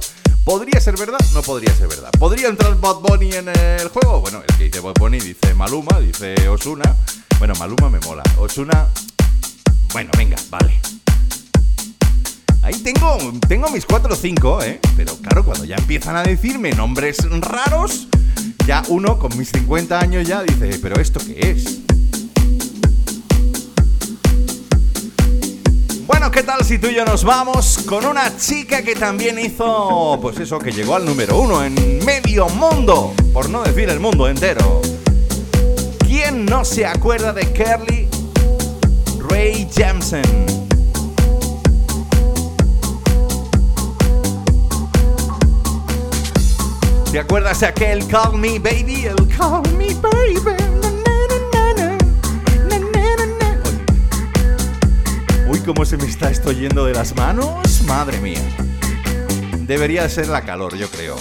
¿Podría 0.45 0.81
ser 0.81 0.97
verdad? 0.97 1.21
No 1.35 1.43
podría 1.43 1.73
ser 1.73 1.87
verdad. 1.87 2.11
¿Podría 2.19 2.49
entrar 2.49 2.81
Bad 2.81 2.97
Bunny 2.97 3.33
en 3.33 3.49
el 3.49 3.89
juego? 3.91 4.21
Bueno, 4.21 4.43
el 4.47 4.57
que 4.57 4.65
dice 4.65 4.81
Bad 4.81 4.95
Bunny 4.99 5.21
dice 5.21 5.55
Maluma, 5.55 6.01
dice 6.01 6.35
Osuna. 6.49 6.97
Bueno, 7.39 7.55
Maluma 7.61 7.89
me 7.89 8.01
mola. 8.01 8.25
Osuna. 8.39 8.89
Bueno, 9.93 10.11
venga, 10.17 10.37
vale. 10.51 10.81
Ahí 12.62 12.75
tengo, 12.75 13.18
tengo 13.48 13.68
mis 13.70 13.85
4 13.85 14.14
o 14.14 14.16
5, 14.16 14.62
¿eh? 14.62 14.81
Pero 14.96 15.16
claro, 15.16 15.44
cuando 15.44 15.64
ya 15.64 15.75
empiezan 15.75 16.14
a 16.14 16.22
decirme 16.22 16.70
nombres 16.70 17.18
raros, 17.40 18.07
ya 18.66 18.85
uno 18.88 19.18
con 19.18 19.37
mis 19.37 19.51
50 19.51 19.98
años 19.98 20.29
ya 20.29 20.44
dice, 20.44 20.79
pero 20.81 21.01
¿esto 21.01 21.18
qué 21.27 21.51
es? 21.51 21.81
Bueno, 26.07 26.31
¿qué 26.31 26.44
tal 26.44 26.64
si 26.64 26.79
tú 26.79 26.87
y 26.87 26.94
yo 26.94 27.05
nos 27.05 27.25
vamos 27.25 27.81
con 27.85 28.07
una 28.07 28.37
chica 28.37 28.83
que 28.83 28.94
también 28.94 29.40
hizo, 29.40 30.20
pues 30.22 30.38
eso, 30.38 30.61
que 30.61 30.70
llegó 30.70 30.94
al 30.94 31.05
número 31.05 31.40
uno 31.40 31.64
en 31.64 31.75
medio 32.05 32.48
mundo, 32.48 33.12
por 33.33 33.51
no 33.51 33.64
decir 33.64 33.88
el 33.88 33.98
mundo 33.98 34.29
entero? 34.29 34.81
¿Quién 36.07 36.44
no 36.44 36.64
se 36.64 36.87
acuerda 36.87 37.33
de 37.33 37.44
Curly 37.46 38.09
Ray 39.29 39.68
Jemsen? 39.75 40.52
¿Te 47.12 47.18
acuerdas 47.18 47.61
de 47.61 47.66
aquel 47.66 48.07
Call 48.07 48.38
Me 48.38 48.59
Baby? 48.59 49.05
El 49.05 49.29
Call 49.37 49.70
Me 49.77 49.92
Baby. 49.92 50.35
Uy, 55.46 55.61
cómo 55.61 55.85
se 55.85 55.98
me 55.98 56.07
está 56.07 56.31
esto 56.31 56.53
yendo 56.53 56.87
de 56.87 56.94
las 56.94 57.14
manos. 57.14 57.83
Madre 57.83 58.18
mía. 58.18 58.40
Debería 59.59 60.09
ser 60.09 60.29
la 60.29 60.40
calor, 60.40 60.75
yo 60.75 60.88
creo. 60.88 61.16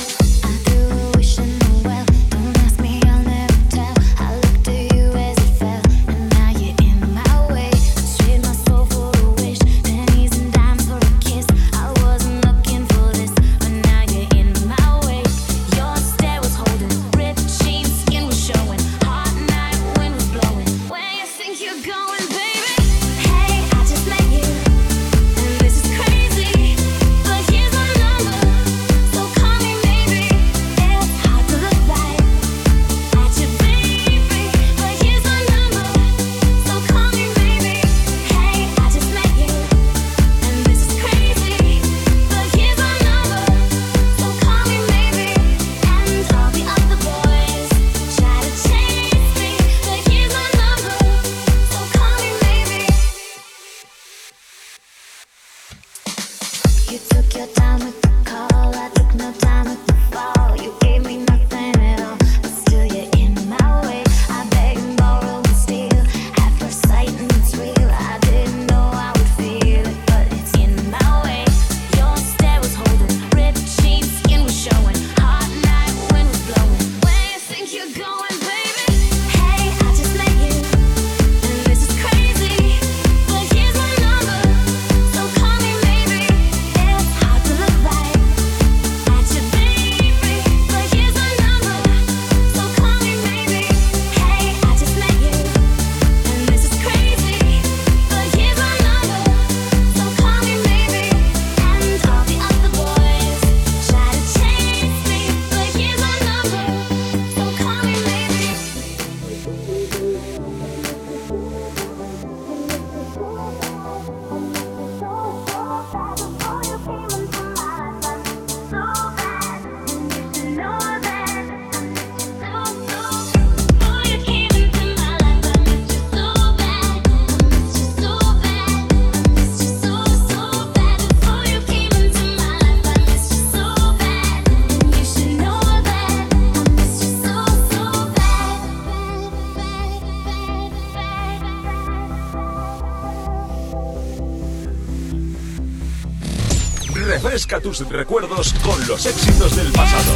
Tus 147.60 147.88
recuerdos 147.90 148.54
con 148.64 148.88
los 148.88 149.06
éxitos 149.06 149.56
del 149.58 149.72
pasado. 149.74 150.14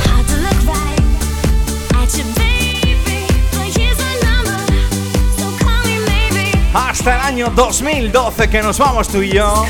Hasta 6.74 7.16
el 7.16 7.22
año 7.22 7.52
2012 7.54 8.50
que 8.50 8.62
nos 8.62 8.78
vamos 8.78 9.10
tú 9.10 9.22
y 9.22 9.34
yo. 9.34 9.66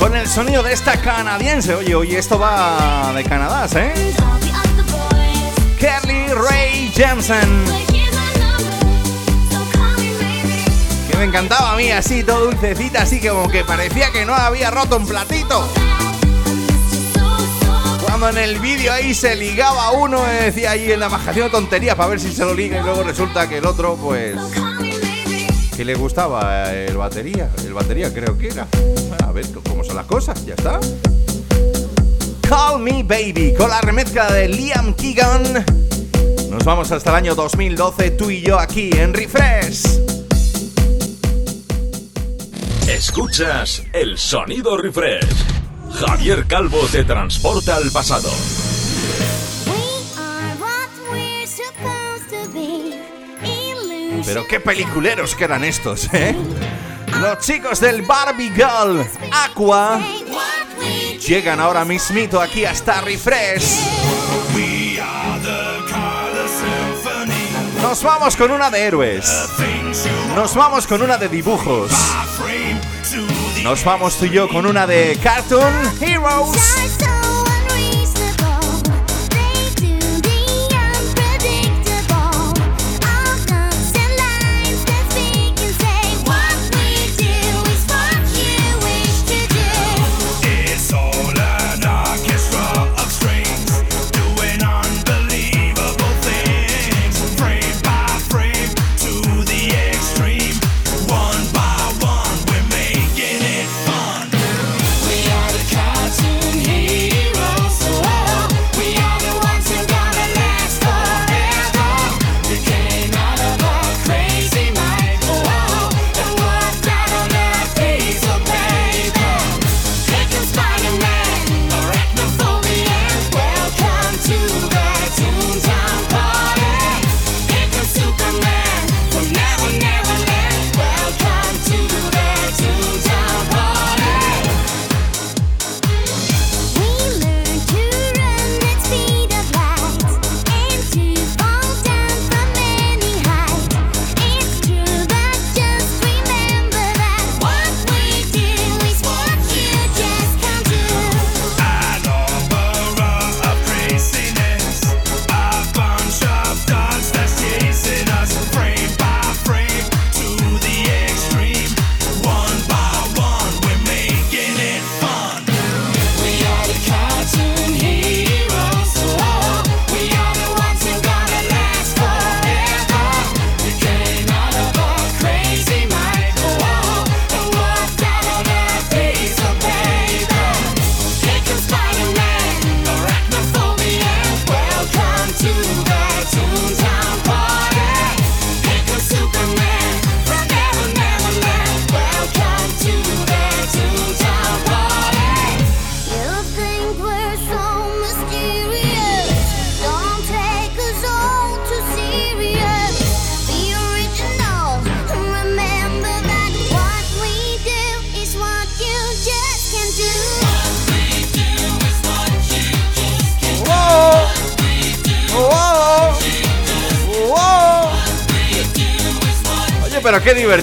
Con 0.00 0.16
el 0.16 0.26
sonido 0.26 0.62
de 0.64 0.72
esta 0.72 1.00
canadiense. 1.00 1.74
Oye, 1.74 1.94
oye, 1.94 2.18
esto 2.18 2.38
va 2.38 3.12
de 3.14 3.22
Canadá, 3.22 3.68
¿eh? 3.76 4.14
Kelly 5.78 6.32
Ray 6.34 6.90
Jemsen. 6.92 7.64
Que 11.10 11.16
me 11.16 11.24
encantaba 11.24 11.72
a 11.72 11.76
mí, 11.76 11.90
así, 11.90 12.24
todo 12.24 12.46
dulcecita, 12.46 13.02
así 13.02 13.20
que 13.20 13.28
como 13.28 13.48
que 13.48 13.62
parecía 13.62 14.10
que 14.10 14.26
no 14.26 14.34
había 14.34 14.70
roto 14.70 14.96
un 14.96 15.06
platito 15.06 15.85
en 18.24 18.38
el 18.38 18.58
vídeo 18.60 18.92
ahí 18.92 19.12
se 19.14 19.36
ligaba 19.36 19.90
uno, 19.90 20.24
decía 20.24 20.70
ahí 20.70 20.90
en 20.90 21.00
la 21.00 21.10
maja 21.10 21.30
haciendo 21.30 21.50
tonterías 21.50 21.94
para 21.96 22.08
ver 22.08 22.20
si 22.20 22.32
se 22.32 22.44
lo 22.46 22.54
liga 22.54 22.80
y 22.80 22.82
luego 22.82 23.02
resulta 23.02 23.46
que 23.46 23.58
el 23.58 23.66
otro, 23.66 23.96
pues. 23.96 24.34
que 25.76 25.84
le 25.84 25.94
gustaba 25.94 26.72
el 26.72 26.96
batería. 26.96 27.50
El 27.64 27.74
batería 27.74 28.12
creo 28.12 28.38
que 28.38 28.48
era. 28.48 28.66
A 29.22 29.32
ver 29.32 29.46
cómo 29.68 29.84
son 29.84 29.96
las 29.96 30.06
cosas, 30.06 30.44
ya 30.46 30.54
está. 30.54 30.80
Call 32.48 32.80
Me 32.80 33.02
Baby 33.02 33.54
con 33.56 33.68
la 33.68 33.82
remezcla 33.82 34.32
de 34.32 34.48
Liam 34.48 34.94
Keegan. 34.94 35.64
Nos 36.50 36.64
vamos 36.64 36.90
hasta 36.92 37.10
el 37.10 37.16
año 37.16 37.34
2012, 37.34 38.12
tú 38.12 38.30
y 38.30 38.40
yo 38.40 38.58
aquí 38.58 38.90
en 38.94 39.12
Refresh. 39.12 39.82
Escuchas 42.88 43.82
el 43.92 44.16
sonido 44.16 44.78
Refresh. 44.78 45.55
Javier 45.98 46.46
Calvo 46.46 46.80
te 46.92 47.04
transporta 47.04 47.76
al 47.76 47.90
pasado. 47.90 48.30
Pero 54.24 54.46
qué 54.46 54.60
peliculeros 54.60 55.34
que 55.34 55.44
eran 55.44 55.64
estos, 55.64 56.12
¿eh? 56.12 56.36
Los 57.20 57.38
chicos 57.38 57.80
del 57.80 58.02
Barbie 58.02 58.50
Girl 58.50 59.06
Aqua 59.32 60.00
llegan 61.26 61.60
ahora 61.60 61.84
mismito 61.84 62.40
aquí 62.40 62.64
hasta 62.64 63.00
Refresh. 63.00 63.78
Nos 67.80 68.02
vamos 68.02 68.36
con 68.36 68.50
una 68.50 68.68
de 68.68 68.82
héroes. 68.82 69.48
Nos 70.34 70.54
vamos 70.54 70.86
con 70.86 71.02
una 71.02 71.16
de 71.16 71.28
dibujos. 71.28 71.92
Nos 73.66 73.82
vamos 73.82 74.16
tú 74.16 74.26
y 74.26 74.30
yo 74.30 74.48
con 74.48 74.64
una 74.64 74.86
de 74.86 75.18
Cartoon 75.20 75.74
Heroes. 76.00 76.85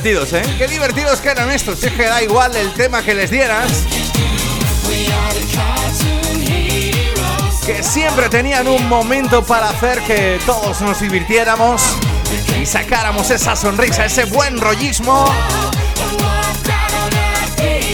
Divertidos, 0.04 0.34
¿eh? 0.34 0.56
Qué 0.58 0.68
divertidos 0.68 1.22
que 1.22 1.30
eran 1.30 1.50
estos. 1.50 1.82
Es 1.82 1.94
que 1.94 2.04
da 2.04 2.22
igual 2.22 2.54
el 2.56 2.74
tema 2.74 3.02
que 3.02 3.14
les 3.14 3.32
dieras. 3.32 3.86
Que 7.66 7.82
siempre 7.82 8.28
tenían 8.28 8.68
un 8.68 8.90
momento 8.90 9.44
para 9.44 9.70
hacer 9.70 10.02
que 10.02 10.40
todos 10.46 10.82
nos 10.82 11.00
divirtiéramos 11.00 11.82
y 12.62 12.66
sacáramos 12.66 13.30
esa 13.32 13.56
sonrisa, 13.56 14.04
ese 14.04 14.26
buen 14.26 14.60
rollismo. 14.60 15.26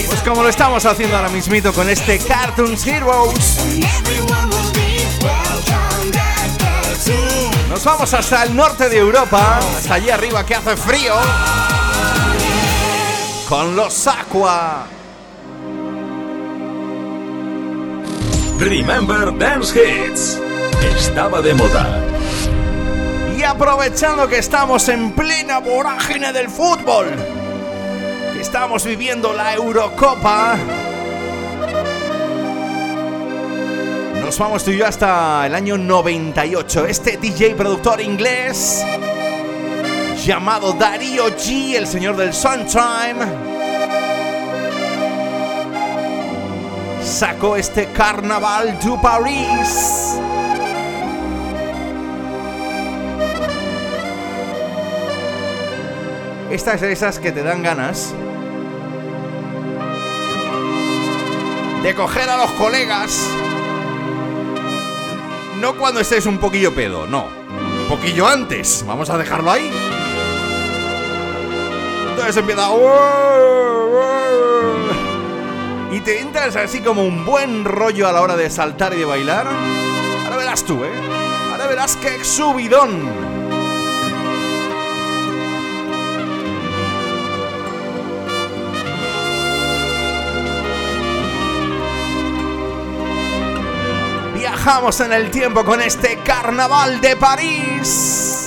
Pues 0.06 0.20
como 0.22 0.42
lo 0.42 0.48
estamos 0.48 0.84
haciendo 0.84 1.16
ahora 1.16 1.28
mismito 1.28 1.72
con 1.72 1.88
este 1.88 2.18
Cartoons 2.18 2.84
Heroes. 2.86 3.58
Nos 7.68 7.84
vamos 7.84 8.12
hasta 8.12 8.42
el 8.42 8.56
norte 8.56 8.88
de 8.88 8.98
Europa, 8.98 9.60
hasta 9.76 9.94
allí 9.94 10.10
arriba 10.10 10.44
que 10.44 10.56
hace 10.56 10.76
frío. 10.76 11.14
Con 13.50 13.74
los 13.74 14.06
Aqua. 14.06 14.86
Remember 18.60 19.36
Dance 19.36 19.74
Hits. 19.74 20.38
Estaba 20.96 21.42
de 21.42 21.54
moda. 21.54 22.00
Y 23.36 23.42
aprovechando 23.42 24.28
que 24.28 24.38
estamos 24.38 24.88
en 24.88 25.10
plena 25.10 25.58
vorágine 25.58 26.32
del 26.32 26.48
fútbol, 26.48 27.06
que 28.32 28.40
estamos 28.40 28.84
viviendo 28.84 29.32
la 29.32 29.52
Eurocopa, 29.52 30.56
Nos 34.30 34.38
vamos 34.38 34.62
tú 34.62 34.70
y 34.70 34.76
yo 34.76 34.86
hasta 34.86 35.44
el 35.46 35.56
año 35.56 35.76
98. 35.76 36.86
Este 36.86 37.16
DJ 37.16 37.56
productor 37.56 38.00
inglés 38.00 38.86
llamado 40.24 40.72
Darío 40.72 41.28
G, 41.36 41.74
el 41.76 41.86
señor 41.86 42.16
del 42.16 42.32
Suntime, 42.32 43.26
sacó 47.02 47.56
este 47.56 47.86
Carnaval 47.92 48.78
de 48.78 48.98
Paris. 49.02 50.16
Estas 56.50 56.82
es 56.82 56.82
esas 56.82 57.18
que 57.18 57.30
te 57.30 57.42
dan 57.42 57.62
ganas 57.62 58.12
de 61.82 61.94
coger 61.94 62.28
a 62.28 62.36
los 62.36 62.50
colegas 62.52 63.28
no 65.60 65.76
cuando 65.76 66.00
estés 66.00 66.24
un 66.24 66.38
poquillo 66.38 66.74
pedo, 66.74 67.06
no. 67.06 67.26
Un 67.26 67.86
poquillo 67.88 68.26
antes. 68.26 68.82
Vamos 68.86 69.10
a 69.10 69.18
dejarlo 69.18 69.50
ahí. 69.50 69.70
Entonces 72.20 72.36
empieza. 72.36 72.68
Y 75.90 76.00
te 76.00 76.20
entras 76.20 76.54
así 76.54 76.80
como 76.80 77.02
un 77.02 77.24
buen 77.24 77.64
rollo 77.64 78.06
a 78.06 78.12
la 78.12 78.20
hora 78.20 78.36
de 78.36 78.50
saltar 78.50 78.92
y 78.92 78.98
de 78.98 79.04
bailar. 79.06 79.46
Ahora 80.24 80.36
verás 80.36 80.62
tú, 80.64 80.84
¿eh? 80.84 80.92
Ahora 81.50 81.66
verás 81.66 81.96
que 81.96 82.22
subidón. 82.22 83.30
viajamos 94.34 95.00
en 95.00 95.12
el 95.12 95.30
tiempo 95.30 95.64
con 95.64 95.80
este 95.80 96.18
carnaval 96.18 97.00
de 97.00 97.16
París. 97.16 98.39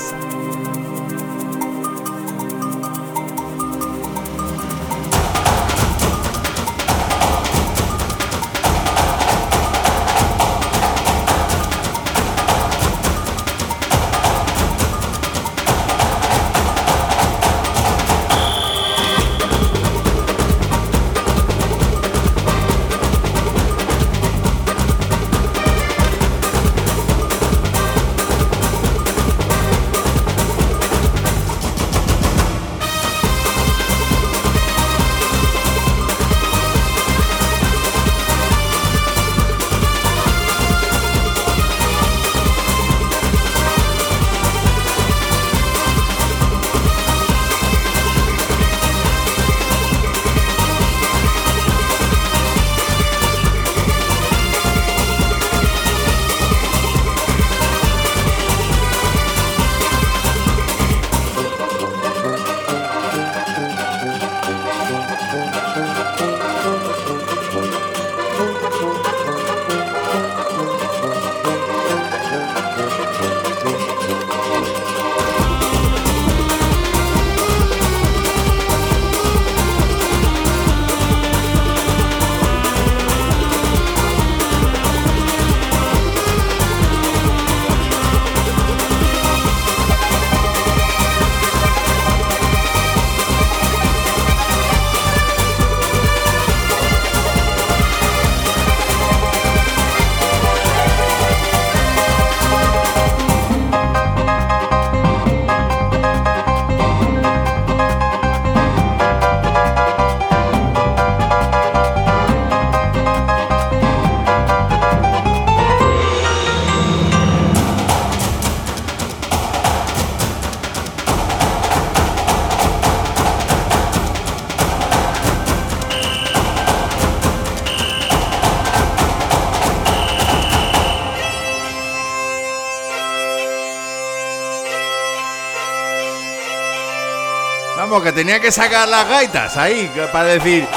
Que 138.01 138.11
tenía 138.11 138.39
que 138.39 138.51
sacar 138.51 138.89
las 138.89 139.07
gaitas 139.07 139.55
ahí 139.55 139.89
para 140.11 140.25
decir 140.25 140.67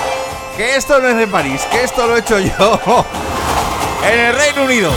que 0.55 0.77
esto 0.77 1.01
no 1.01 1.09
es 1.09 1.17
de 1.17 1.27
París, 1.27 1.63
que 1.73 1.83
esto 1.83 2.07
lo 2.07 2.15
he 2.15 2.21
hecho 2.21 2.39
yo 2.39 2.81
en 4.13 4.21
el 4.21 4.37
Reino 4.37 4.65
Unido. 4.65 4.93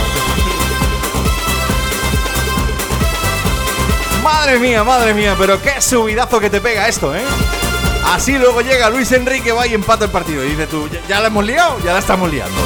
Madre 4.22 4.58
mía, 4.58 4.84
madre 4.84 5.14
mía, 5.14 5.34
pero 5.38 5.60
qué 5.62 5.80
subidazo 5.80 6.38
que 6.38 6.50
te 6.50 6.60
pega 6.60 6.88
esto, 6.88 7.16
¿eh? 7.16 7.22
Así 8.04 8.38
luego 8.38 8.60
llega 8.60 8.90
Luis 8.90 9.10
Enrique, 9.12 9.50
va 9.50 9.66
y 9.66 9.72
empata 9.72 10.04
el 10.04 10.10
partido. 10.10 10.44
Y 10.44 10.50
dice 10.50 10.66
tú, 10.66 10.88
¿ya, 11.08 11.20
la 11.20 11.28
hemos 11.28 11.44
liado? 11.44 11.78
Ya 11.82 11.94
la 11.94 12.00
estamos 12.00 12.30
liando. 12.30 12.60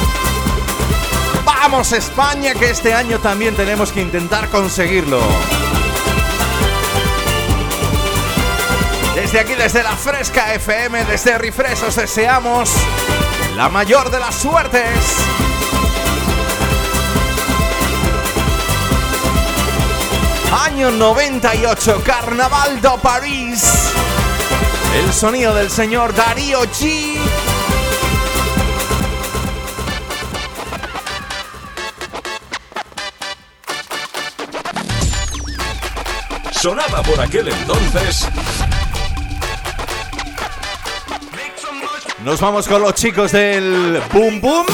Vamos 1.45 1.93
España, 1.93 2.53
que 2.53 2.69
este 2.71 2.93
año 2.93 3.19
también 3.19 3.55
tenemos 3.55 3.93
que 3.93 4.01
intentar 4.01 4.49
conseguirlo. 4.49 5.21
Desde 9.15 9.39
aquí, 9.39 9.55
desde 9.55 9.81
la 9.81 9.95
Fresca 9.95 10.53
FM, 10.55 11.05
desde 11.05 11.37
Refresh, 11.37 11.83
os 11.83 11.95
deseamos 11.95 12.69
la 13.55 13.69
mayor 13.69 14.11
de 14.11 14.19
las 14.19 14.35
suertes. 14.35 14.83
Año 20.65 20.91
98, 20.91 22.03
Carnaval 22.05 22.81
de 22.81 22.89
París. 23.01 23.93
El 24.97 25.13
sonido 25.13 25.55
del 25.55 25.71
señor 25.71 26.13
Darío 26.13 26.61
G. 26.63 27.17
Sonaba 36.51 37.01
por 37.03 37.21
aquel 37.21 37.47
entonces. 37.47 38.27
Nos 42.25 42.41
vamos 42.41 42.67
con 42.67 42.81
los 42.81 42.95
chicos 42.95 43.33
del 43.33 44.01
Boom 44.11 44.41
Boom 44.41 44.65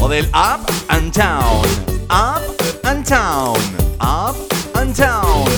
o 0.00 0.08
del 0.08 0.26
Up 0.30 0.68
and 0.88 1.14
Down. 1.14 1.64
Up 2.10 2.56
and 2.82 3.08
Down. 3.08 3.56
Up 4.00 4.36
and 4.74 4.96
Down. 4.96 5.48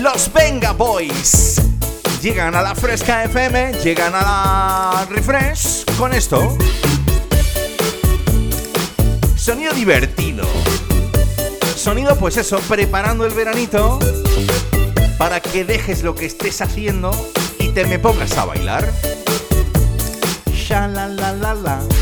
Los 0.00 0.32
Venga 0.32 0.70
Boys. 0.70 1.60
Llegan 2.22 2.54
a 2.54 2.62
la 2.62 2.76
Fresca 2.76 3.24
FM, 3.24 3.72
llegan 3.82 4.14
a 4.14 4.22
la 4.22 5.06
Refresh 5.10 5.86
con 5.98 6.14
esto. 6.14 6.56
Sonido 9.34 9.72
divertido. 9.72 10.46
Sonido, 11.74 12.14
pues 12.14 12.36
eso, 12.36 12.60
preparando 12.60 13.26
el 13.26 13.34
veranito 13.34 13.98
para 15.18 15.40
que 15.40 15.64
dejes 15.64 16.04
lo 16.04 16.14
que 16.14 16.26
estés 16.26 16.60
haciendo 16.60 17.10
te 17.72 17.84
me 17.86 17.98
pongas 17.98 18.36
a 18.36 18.44
bailar. 18.44 18.90
Sha 20.52 20.88
la 20.88 21.06
la 21.08 21.32
la 21.32 21.54
la. 21.54 21.99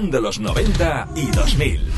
Refrescando 0.00 0.20
los 0.22 0.40
90 0.40 1.08
y 1.14 1.26
2000. 1.26 1.92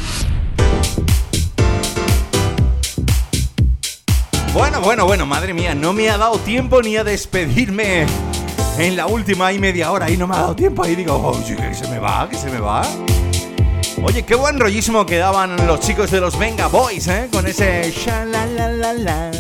Bueno, 4.53 4.81
bueno, 4.81 5.07
bueno, 5.07 5.25
madre 5.25 5.55
mía, 5.55 5.77
no 5.77 5.93
me 5.93 6.11
ha 6.11 6.19
dado 6.19 6.39
tiempo 6.39 6.83
ni 6.83 6.97
a 6.97 7.05
despedirme 7.05 8.07
en 8.77 8.97
la 8.97 9.07
última 9.07 9.53
y 9.53 9.61
media 9.61 9.93
hora. 9.93 10.11
Y 10.11 10.17
no 10.17 10.27
me 10.27 10.35
ha 10.35 10.41
dado 10.41 10.57
tiempo. 10.57 10.83
Ahí 10.83 10.97
digo, 10.97 11.15
oh, 11.15 11.39
que 11.45 11.75
se 11.75 11.87
me 11.89 12.01
va, 12.01 12.29
que 12.29 12.37
se 12.37 12.51
me 12.51 12.59
va. 12.59 12.83
Oye, 14.03 14.25
qué 14.25 14.35
buen 14.35 14.59
rollismo 14.59 15.07
que 15.07 15.19
daban 15.19 15.65
los 15.65 15.79
chicos 15.79 16.11
de 16.11 16.21
los 16.21 16.37
Venga 16.37 16.67
Boys, 16.67 17.07
¿eh? 17.07 17.29
Con 17.31 17.47
ese 17.47 17.95
la. 18.05 19.31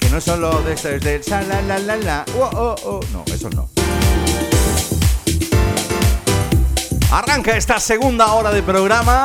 Que 0.00 0.10
no 0.10 0.20
solo 0.20 0.60
de 0.60 0.74
es 0.74 0.82
del 0.82 2.04
la. 2.04 2.26
Oh, 2.38 2.50
oh, 2.52 2.74
oh. 2.84 3.00
No, 3.10 3.24
eso 3.32 3.48
no. 3.48 3.75
Arranca 7.16 7.56
esta 7.56 7.80
segunda 7.80 8.34
hora 8.34 8.50
de 8.50 8.62
programa. 8.62 9.24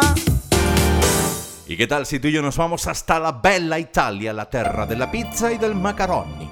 ¿Y 1.67 1.75
qué 1.75 1.87
tal 1.87 2.05
si 2.05 2.21
tú 2.21 2.29
y 2.29 2.31
yo 2.31 2.41
nos 2.41 2.55
vamos 2.55 2.87
hasta 2.87 3.19
la 3.19 3.33
bella 3.33 3.77
Italia, 3.77 4.31
la 4.31 4.49
tierra 4.49 4.85
de 4.85 4.95
la 4.95 5.11
pizza 5.11 5.51
y 5.51 5.57
del 5.57 5.75
macaroni? 5.75 6.49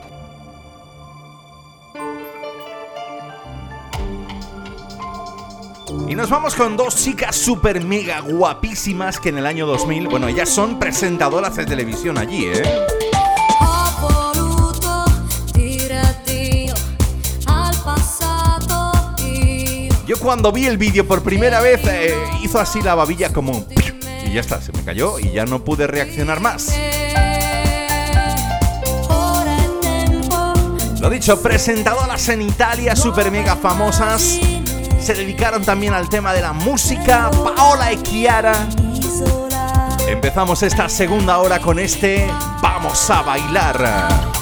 Y 6.10 6.14
nos 6.14 6.30
vamos 6.30 6.56
con 6.56 6.76
dos 6.76 6.98
chicas 6.98 7.38
super 7.38 7.82
mega 7.86 8.20
guapísimas 8.20 9.18
que 9.18 9.30
en 9.30 9.38
el 9.38 9.46
año 9.46 9.66
2000, 9.66 10.10
bueno, 10.10 10.28
ellas 10.28 10.50
son 10.50 10.78
presentadoras 10.78 11.56
de 11.56 11.66
televisión 11.66 12.18
allí, 12.18 12.48
¿eh? 12.48 13.09
Yo 20.10 20.18
cuando 20.18 20.52
vi 20.52 20.66
el 20.66 20.80
vídeo 20.80 21.06
por 21.06 21.22
primera 21.22 21.62
vez 21.62 21.82
eh, 21.86 22.16
hizo 22.42 22.60
así 22.60 22.82
la 22.82 22.96
babilla 22.96 23.32
como... 23.32 23.64
Y 24.26 24.34
ya 24.34 24.42
está, 24.42 24.60
se 24.60 24.72
me 24.72 24.84
cayó 24.84 25.20
y 25.20 25.30
ya 25.34 25.46
no 25.46 25.64
pude 25.64 25.86
reaccionar 25.86 26.40
más. 26.40 26.74
Lo 31.00 31.12
dicho, 31.12 31.40
presentadoras 31.44 32.28
en 32.30 32.42
Italia, 32.42 32.96
super 32.96 33.30
mega 33.30 33.56
famosas. 33.56 34.40
Se 35.00 35.14
dedicaron 35.14 35.64
también 35.64 35.94
al 35.94 36.10
tema 36.10 36.34
de 36.34 36.42
la 36.42 36.54
música, 36.54 37.30
Paola 37.30 37.94
y 37.94 38.02
Chiara. 38.02 38.68
Empezamos 40.08 40.64
esta 40.64 40.90
segunda 40.90 41.38
hora 41.38 41.60
con 41.60 41.78
este 41.78 42.28
Vamos 42.64 43.08
a 43.12 43.22
bailar. 43.22 44.39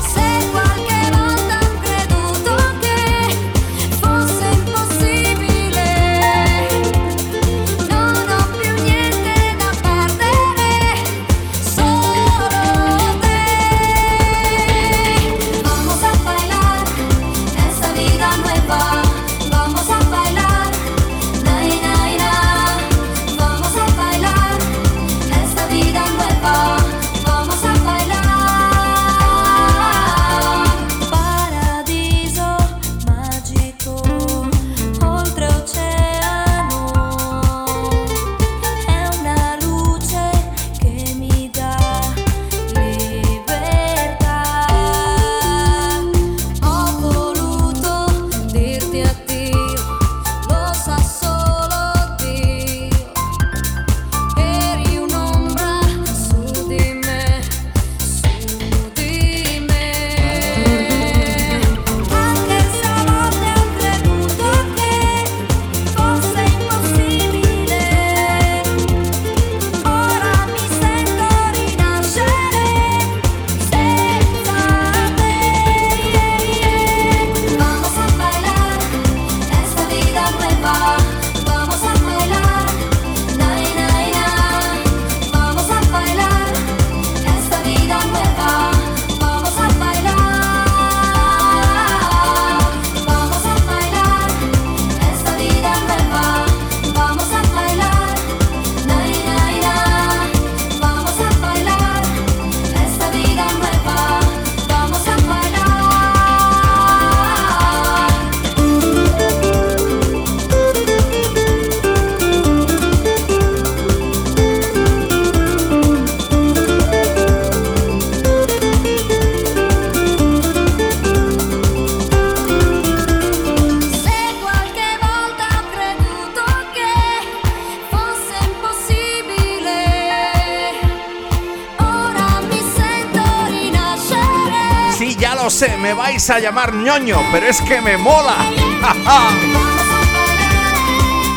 Vais 136.28 136.30
a 136.30 136.39
llamar 136.39 136.73
ñoño, 136.73 137.21
pero 137.32 137.47
es 137.47 137.61
que 137.61 137.80
me 137.80 137.97
mola. 137.97 138.36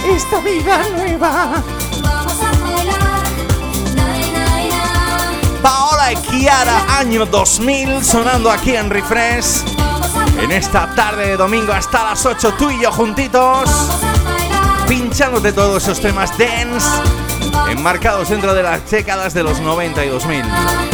Esta 0.09 0.41
vida 0.41 0.83
nueva. 0.97 1.63
Paola 5.63 6.13
y 6.13 6.17
Kiara, 6.17 6.99
año 6.99 7.27
2000, 7.27 8.05
sonando 8.05 8.51
aquí 8.51 8.75
en 8.75 8.91
Refresh. 8.91 9.63
En 10.41 10.51
esta 10.51 10.93
tarde 10.95 11.29
de 11.29 11.37
domingo 11.37 11.73
hasta 11.73 12.05
las 12.05 12.25
8, 12.25 12.55
tú 12.59 12.71
y 12.71 12.81
yo 12.81 12.91
juntitos, 12.91 13.71
pinchándote 14.89 15.53
todos 15.53 15.83
esos 15.83 16.01
temas 16.01 16.37
dance, 16.39 16.87
enmarcados 17.69 18.31
dentro 18.31 18.55
de 18.55 18.63
las 18.63 18.91
décadas 18.91 19.35
de 19.35 19.43
los 19.43 19.61
90 19.61 20.05
y 20.05 20.09
2000. 20.09 20.90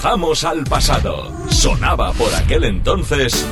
Viajamos 0.00 0.44
al 0.44 0.62
pasado. 0.62 1.32
Sonaba 1.50 2.12
por 2.12 2.32
aquel 2.32 2.62
entonces. 2.62 3.44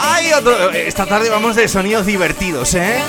Hay 0.00 0.32
otro. 0.32 0.70
Esta 0.70 1.04
tarde 1.04 1.30
vamos 1.30 1.56
de 1.56 1.66
sonidos 1.66 2.06
divertidos, 2.06 2.74
¿eh? 2.74 3.02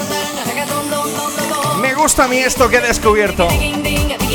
Me 1.80 1.93
gusta 1.93 2.24
a 2.24 2.28
mí 2.28 2.39
esto 2.39 2.68
que 2.70 2.78
he 2.78 2.82
descubierto. 2.82 3.47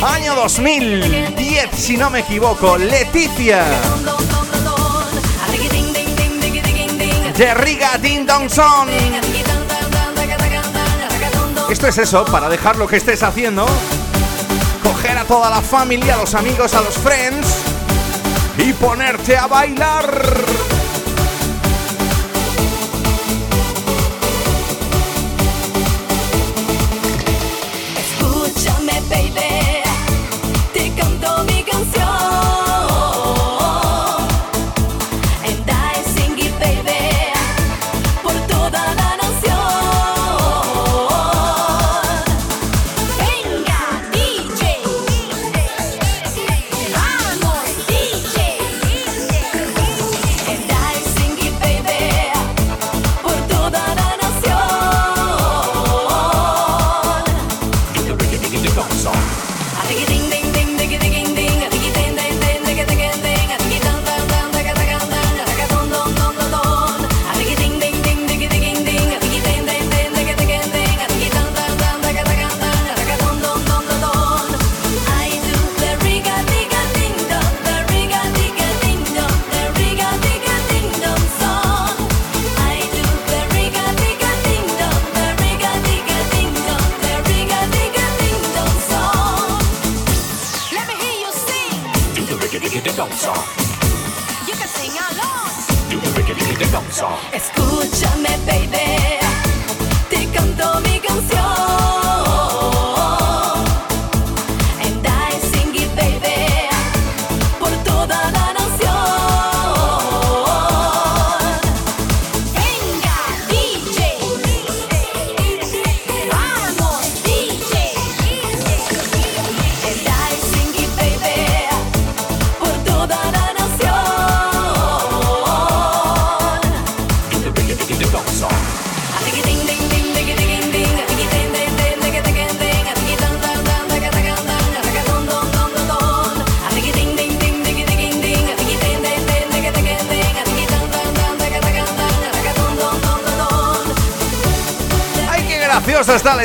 Año 0.06 0.36
2010, 0.36 1.70
si 1.74 1.96
no 1.96 2.08
me 2.08 2.20
equivoco. 2.20 2.78
Leticia. 2.78 3.64
De 7.36 7.54
Riga 7.54 7.98
Ding 7.98 8.26
Dong 8.26 8.48
Son. 8.48 8.88
Esto 11.74 11.88
es 11.88 11.98
eso, 11.98 12.24
para 12.26 12.48
dejar 12.48 12.76
lo 12.76 12.86
que 12.86 12.96
estés 12.96 13.24
haciendo, 13.24 13.66
coger 14.80 15.18
a 15.18 15.24
toda 15.24 15.50
la 15.50 15.60
familia, 15.60 16.14
a 16.14 16.18
los 16.18 16.32
amigos, 16.36 16.72
a 16.72 16.80
los 16.80 16.96
friends 16.96 17.48
y 18.56 18.72
ponerte 18.74 19.36
a 19.36 19.48
bailar. 19.48 20.53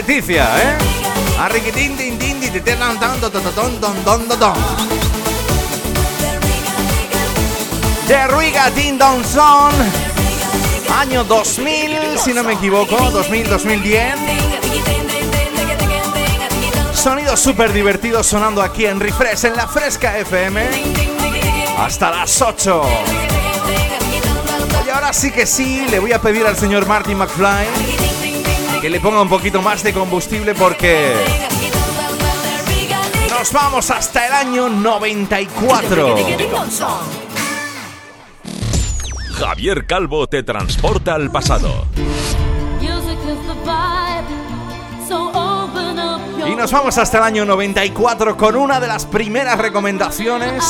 Leticia, 0.09 0.49
¿eh? 0.57 0.75
Arriquitín, 1.39 1.95
din, 1.95 2.17
din, 2.17 2.39
din, 2.39 2.51
din, 2.51 2.63
De 8.07 8.27
Ruiga 8.27 8.71
Don 8.97 9.23
Son. 9.23 9.71
Año 10.99 11.23
2000, 11.25 12.17
si 12.17 12.33
no 12.33 12.43
me 12.43 12.53
equivoco, 12.53 12.97
2000-2010. 12.97 14.15
Sonidos 16.95 17.39
súper 17.39 17.71
divertidos 17.71 18.25
sonando 18.25 18.63
aquí 18.63 18.87
en 18.87 18.99
Refresh, 18.99 19.45
en 19.45 19.55
la 19.55 19.67
Fresca 19.67 20.17
FM. 20.17 20.69
Hasta 21.77 22.09
las 22.09 22.41
8. 22.41 22.81
Y 24.87 24.89
ahora 24.89 25.13
sí 25.13 25.29
que 25.29 25.45
sí, 25.45 25.85
le 25.91 25.99
voy 25.99 26.13
a 26.13 26.19
pedir 26.19 26.47
al 26.47 26.57
señor 26.57 26.87
Marty 26.87 27.13
McFly 27.13 27.98
que 28.81 28.89
le 28.89 28.99
ponga 28.99 29.21
un 29.21 29.29
poquito 29.29 29.61
más 29.61 29.83
de 29.83 29.93
combustible 29.93 30.55
porque 30.55 31.13
nos 33.29 33.51
vamos 33.51 33.89
hasta 33.91 34.27
el 34.27 34.33
año 34.33 34.69
94. 34.69 36.15
Javier 39.33 39.85
Calvo 39.85 40.27
te 40.27 40.43
transporta 40.43 41.15
al 41.15 41.31
pasado. 41.31 41.85
Y 46.47 46.55
nos 46.55 46.71
vamos 46.71 46.97
hasta 46.97 47.17
el 47.17 47.23
año 47.23 47.45
94 47.45 48.35
con 48.37 48.55
una 48.55 48.79
de 48.79 48.87
las 48.87 49.05
primeras 49.05 49.57
recomendaciones 49.59 50.63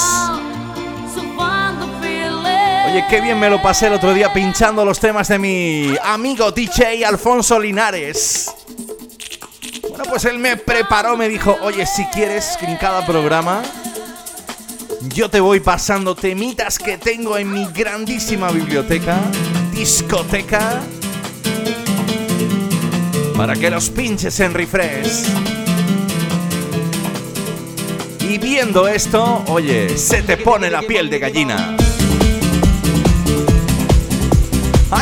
Oye, 3.00 3.08
qué 3.10 3.22
bien 3.22 3.40
me 3.40 3.50
lo 3.50 3.62
pasé 3.62 3.88
el 3.88 3.94
otro 3.94 4.14
día 4.14 4.34
pinchando 4.34 4.84
los 4.84 5.00
temas 5.00 5.30
de 5.30 5.40
mi 5.40 5.96
amigo 6.04 6.52
DJ 6.52 7.06
Alfonso 7.06 7.58
Linares. 7.58 8.54
Bueno, 9.88 10.04
pues 10.10 10.26
él 10.26 10.38
me 10.38 10.58
preparó, 10.58 11.16
me 11.16 11.30
dijo, 11.30 11.58
oye, 11.62 11.86
si 11.86 12.04
quieres 12.08 12.58
en 12.62 12.76
cada 12.76 13.06
programa 13.06 13.62
yo 15.16 15.30
te 15.30 15.40
voy 15.40 15.62
pasando 15.62 16.14
temitas 16.14 16.78
que 16.78 16.98
tengo 16.98 17.38
en 17.38 17.54
mi 17.54 17.68
grandísima 17.68 18.52
biblioteca, 18.52 19.18
discoteca, 19.72 20.82
para 23.38 23.56
que 23.56 23.70
los 23.70 23.90
pinches 23.90 24.38
en 24.42 24.54
refresh. 24.54 25.24
Y 28.20 28.38
viendo 28.40 28.90
esto, 28.90 29.46
oye, 29.48 29.98
se 29.98 30.22
te 30.22 30.36
pone 30.36 30.70
la 30.70 30.82
piel 30.82 31.10
de 31.10 31.20
gallina. 31.20 31.78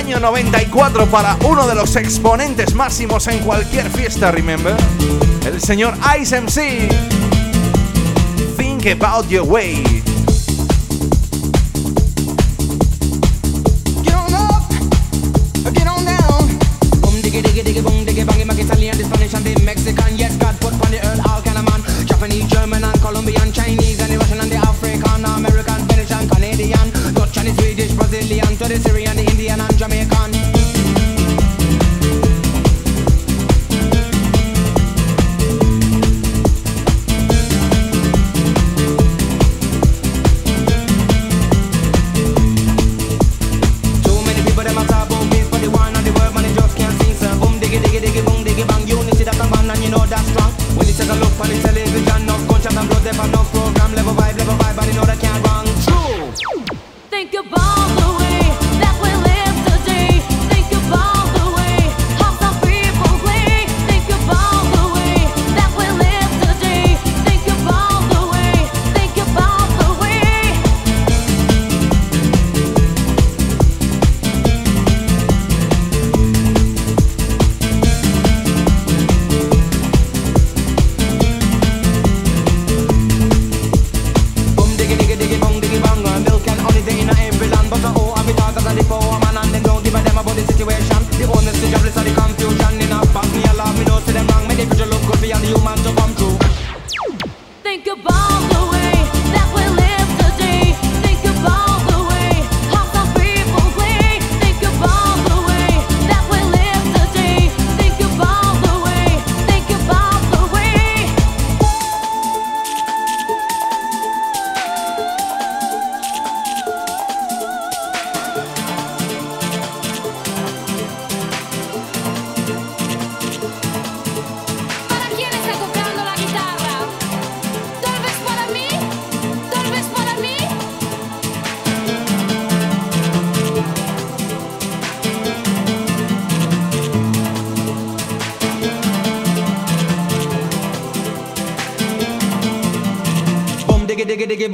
Año 0.07 0.21
94 0.21 1.07
para 1.07 1.35
uno 1.45 1.67
de 1.67 1.75
los 1.75 1.97
exponentes 1.97 2.73
máximos 2.73 3.27
en 3.27 3.39
cualquier 3.39 3.89
fiesta, 3.89 4.31
remember? 4.31 4.73
El 5.45 5.59
señor 5.59 5.95
Ice 6.17 6.39
MC. 6.39 6.87
Think 8.55 8.85
about 8.87 9.27
your 9.27 9.45
way. 9.45 9.96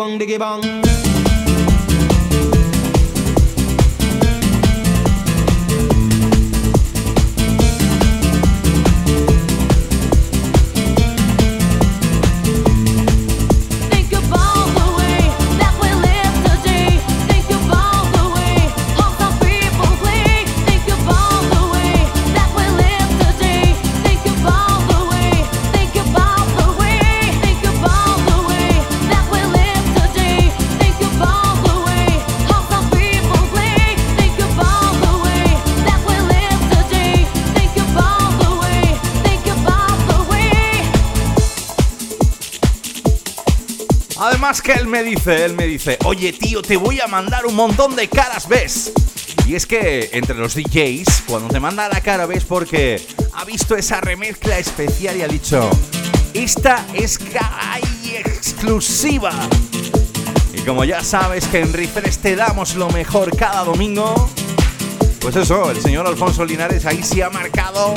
bang 0.04 0.20
diggy 0.20 0.38
bang. 0.38 0.83
Que 44.62 44.74
él 44.74 44.88
me 44.88 45.04
dice, 45.04 45.46
él 45.46 45.54
me 45.54 45.66
dice, 45.66 45.98
oye 46.06 46.34
tío, 46.34 46.62
te 46.62 46.78
voy 46.78 47.00
a 47.00 47.08
mandar 47.08 47.46
un 47.46 47.56
montón 47.56 47.96
de 47.96 48.08
caras, 48.08 48.48
¿ves? 48.48 48.92
Y 49.48 49.56
es 49.56 49.66
que 49.66 50.10
entre 50.14 50.36
los 50.36 50.54
DJs, 50.56 51.24
cuando 51.28 51.50
te 51.50 51.60
manda 51.60 51.90
la 51.90 52.02
cara, 52.02 52.26
ves 52.26 52.44
porque 52.46 53.02
ha 53.34 53.46
visto 53.46 53.76
esa 53.76 54.00
remezcla 54.02 54.60
especial 54.60 55.18
y 55.18 55.22
ha 55.22 55.28
dicho, 55.28 55.70
esta 56.34 56.86
es 56.94 57.20
exclusiva. 58.06 59.32
Y 60.54 60.62
como 60.62 60.84
ya 60.84 61.04
sabes 61.04 61.48
que 61.48 61.60
en 61.60 61.74
Refresh 61.74 62.18
te 62.18 62.36
damos 62.36 62.76
lo 62.76 62.90
mejor 62.90 63.36
cada 63.36 63.64
domingo, 63.64 64.30
pues 65.20 65.36
eso, 65.36 65.72
el 65.72 65.82
señor 65.82 66.06
Alfonso 66.06 66.46
Linares 66.46 66.86
ahí 66.86 67.02
sí 67.04 67.22
ha 67.22 67.30
marcado 67.30 67.94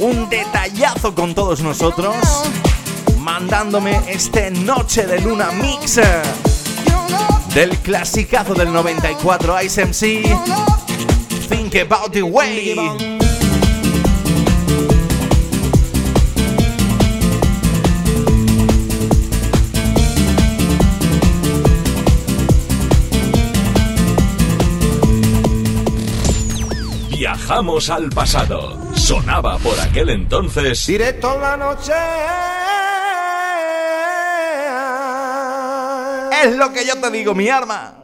un 0.00 0.28
detallazo 0.28 1.14
con 1.14 1.34
todos 1.34 1.60
nosotros 1.60 2.16
mandándome 3.34 4.00
este 4.06 4.48
Noche 4.52 5.08
de 5.08 5.20
Luna 5.20 5.50
Mix 5.50 5.98
del 7.52 7.76
clasicazo 7.78 8.54
del 8.54 8.72
94 8.72 9.60
Ice 9.62 9.84
MC 9.84 10.22
Think 11.48 11.74
About 11.74 12.12
the 12.12 12.22
Way. 12.22 12.76
Viajamos 27.10 27.90
al 27.90 28.10
pasado. 28.10 28.78
Sonaba 28.94 29.58
por 29.58 29.78
aquel 29.80 30.10
entonces. 30.10 30.86
Directo 30.86 31.36
la 31.40 31.56
noche. 31.56 31.92
Es 36.44 36.56
lo 36.56 36.70
que 36.74 36.84
yo 36.84 37.00
te 37.00 37.10
digo, 37.10 37.34
mi 37.34 37.48
arma. 37.48 37.94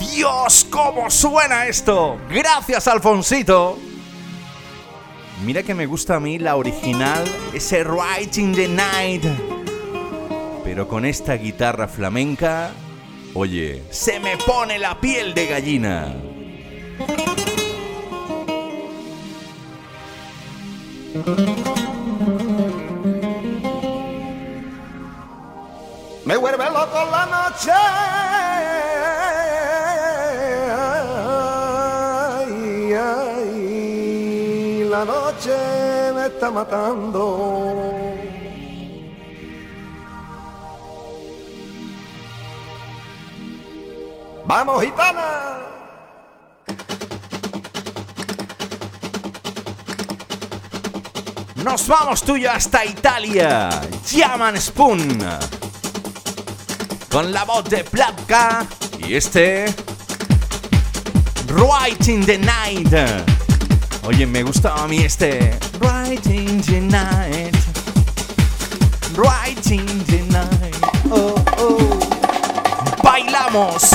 Dios, 0.00 0.66
cómo 0.70 1.10
suena 1.10 1.66
esto. 1.66 2.18
Gracias, 2.30 2.88
Alfonsito. 2.88 3.78
Mira 5.44 5.62
que 5.62 5.74
me 5.74 5.84
gusta 5.84 6.16
a 6.16 6.20
mí 6.20 6.38
la 6.38 6.56
original, 6.56 7.22
ese 7.52 7.84
in 8.36 8.54
the 8.54 8.68
Night. 8.68 9.24
Pero 10.64 10.88
con 10.88 11.04
esta 11.04 11.34
guitarra 11.34 11.86
flamenca, 11.86 12.70
oye, 13.34 13.82
se 13.90 14.18
me 14.18 14.38
pone 14.38 14.78
la 14.78 14.98
piel 14.98 15.34
de 15.34 15.46
gallina. 15.46 16.14
Me 26.28 26.36
vuelve 26.36 26.64
loco 26.66 27.10
la 27.10 27.24
noche. 27.24 27.72
la 34.90 35.04
noche 35.04 35.56
me 36.14 36.26
está 36.26 36.50
matando. 36.50 37.62
Vamos, 44.44 44.82
gitana. 44.82 45.58
Nos 51.64 51.86
vamos 51.86 52.22
tuyo 52.22 52.50
hasta 52.50 52.84
Italia. 52.84 53.70
Llaman 54.04 54.60
Spoon 54.60 55.57
con 57.10 57.32
la 57.32 57.44
voz 57.44 57.64
de 57.64 57.84
Platka 57.84 58.66
y 59.06 59.14
este 59.14 59.66
in 62.06 62.24
the 62.24 62.38
Night. 62.38 62.94
Oye, 64.04 64.26
me 64.26 64.42
gustaba 64.42 64.84
a 64.84 64.88
mí 64.88 64.98
este. 64.98 65.58
In 66.26 66.60
the 66.62 66.80
night. 66.80 67.54
In 69.70 70.04
the 70.06 70.22
night. 70.30 70.76
Oh, 71.10 71.34
oh. 71.58 71.78
Bailamos. 73.02 73.90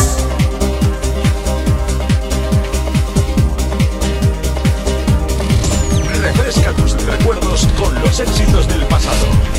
Refresca 6.22 6.72
tus 6.74 6.93
recuerdos 7.05 7.68
con 7.80 7.99
los 8.01 8.20
éxitos 8.20 8.68
del 8.68 8.86
pasado. 8.86 9.53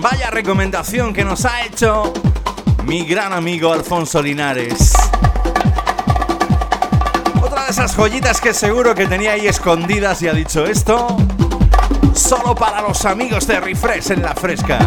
Vaya 0.00 0.30
recomendación 0.30 1.12
que 1.12 1.24
nos 1.24 1.44
ha 1.44 1.62
hecho 1.62 2.12
mi 2.84 3.04
gran 3.04 3.34
amigo 3.34 3.72
Alfonso 3.72 4.22
Linares. 4.22 4.94
Otra 7.42 7.64
de 7.64 7.70
esas 7.70 7.94
joyitas 7.94 8.40
que 8.40 8.54
seguro 8.54 8.94
que 8.94 9.06
tenía 9.06 9.32
ahí 9.32 9.46
escondidas 9.46 10.22
y 10.22 10.28
ha 10.28 10.32
dicho 10.32 10.64
esto, 10.64 11.18
solo 12.14 12.54
para 12.54 12.80
los 12.80 13.04
amigos 13.04 13.46
de 13.46 13.60
Refresh 13.60 14.12
en 14.12 14.22
la 14.22 14.34
fresca. 14.34 14.78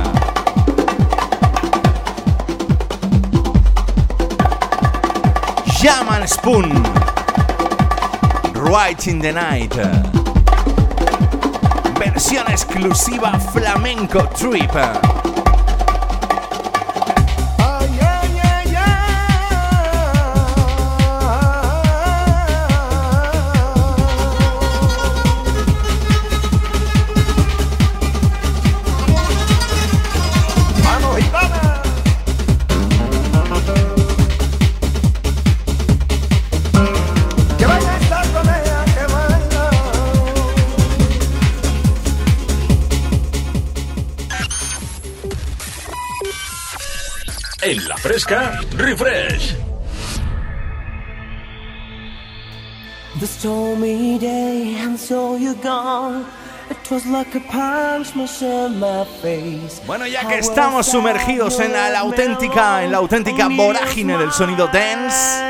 Shaman 5.80 6.28
Spoon, 6.28 6.84
Right 8.56 9.06
in 9.08 9.22
the 9.22 9.32
Night 9.32 10.25
versión 12.16 12.46
exclusiva 12.50 13.38
Flamenco 13.38 14.30
Trip. 14.30 15.25
Refresh. 48.76 49.56
The 53.20 53.28
stormy 53.28 54.18
day 54.18 54.76
and 54.80 55.00
so 55.00 55.36
you're 55.38 55.62
gone. 55.62 56.26
Bueno, 59.86 60.08
ya 60.08 60.28
que 60.28 60.40
estamos 60.40 60.86
sumergidos 60.88 61.60
en 61.60 61.74
la, 61.74 62.00
auténtica, 62.00 62.84
en 62.84 62.92
la 62.92 62.98
auténtica 62.98 63.48
vorágine 63.48 64.18
del 64.18 64.32
sonido 64.32 64.68
dance, 64.68 65.44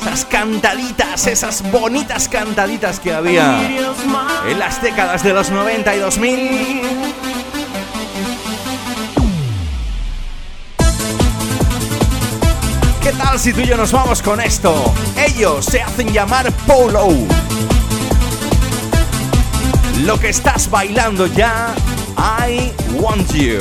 esas 0.00 0.24
cantaditas, 0.24 1.26
esas 1.26 1.70
bonitas 1.70 2.28
cantaditas 2.28 3.00
que 3.00 3.12
había 3.12 3.60
en 4.48 4.58
las 4.58 4.82
décadas 4.82 5.22
de 5.22 5.32
los 5.32 5.50
90 5.50 5.94
y 5.94 5.98
2000. 5.98 6.97
Si 13.38 13.52
tú 13.52 13.60
y 13.60 13.66
yo 13.66 13.76
nos 13.76 13.92
vamos 13.92 14.20
con 14.20 14.40
esto? 14.40 14.92
Ellos 15.16 15.64
se 15.64 15.80
hacen 15.80 16.12
llamar 16.12 16.50
Polo. 16.66 17.08
Lo 20.04 20.18
que 20.18 20.30
estás 20.30 20.68
bailando 20.68 21.26
ya, 21.26 21.74
I 22.16 22.72
Want 22.94 23.32
You. 23.32 23.58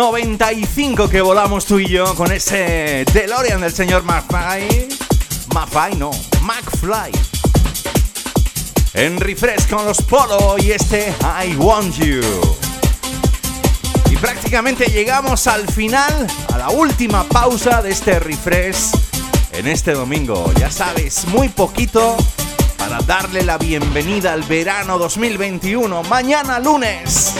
95 0.00 1.10
que 1.10 1.20
volamos 1.20 1.66
tú 1.66 1.78
y 1.78 1.86
yo 1.86 2.14
con 2.14 2.32
ese 2.32 3.04
DeLorean 3.12 3.60
del 3.60 3.70
señor 3.70 4.02
McFly. 4.02 4.88
McFly, 5.54 5.96
no, 5.98 6.10
McFly. 6.40 7.12
En 8.94 9.20
refresh 9.20 9.68
con 9.68 9.84
los 9.84 10.00
Polo 10.00 10.56
y 10.56 10.72
este 10.72 11.14
I 11.44 11.54
Want 11.56 11.96
You. 11.96 12.22
Y 14.10 14.16
prácticamente 14.16 14.86
llegamos 14.86 15.46
al 15.46 15.68
final, 15.68 16.26
a 16.50 16.56
la 16.56 16.70
última 16.70 17.24
pausa 17.24 17.82
de 17.82 17.90
este 17.90 18.18
refresh 18.20 18.92
en 19.52 19.68
este 19.68 19.92
domingo. 19.92 20.50
Ya 20.58 20.70
sabes, 20.70 21.26
muy 21.26 21.50
poquito 21.50 22.16
para 22.78 23.00
darle 23.02 23.42
la 23.42 23.58
bienvenida 23.58 24.32
al 24.32 24.44
verano 24.44 24.96
2021. 24.96 26.04
Mañana 26.04 26.58
lunes. 26.58 27.34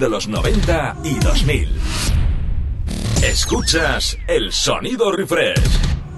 De 0.00 0.08
los 0.08 0.28
90 0.28 0.96
y 1.04 1.18
2000. 1.18 1.68
Escuchas 3.22 4.16
el 4.26 4.50
sonido 4.50 5.12
refresh. 5.12 5.60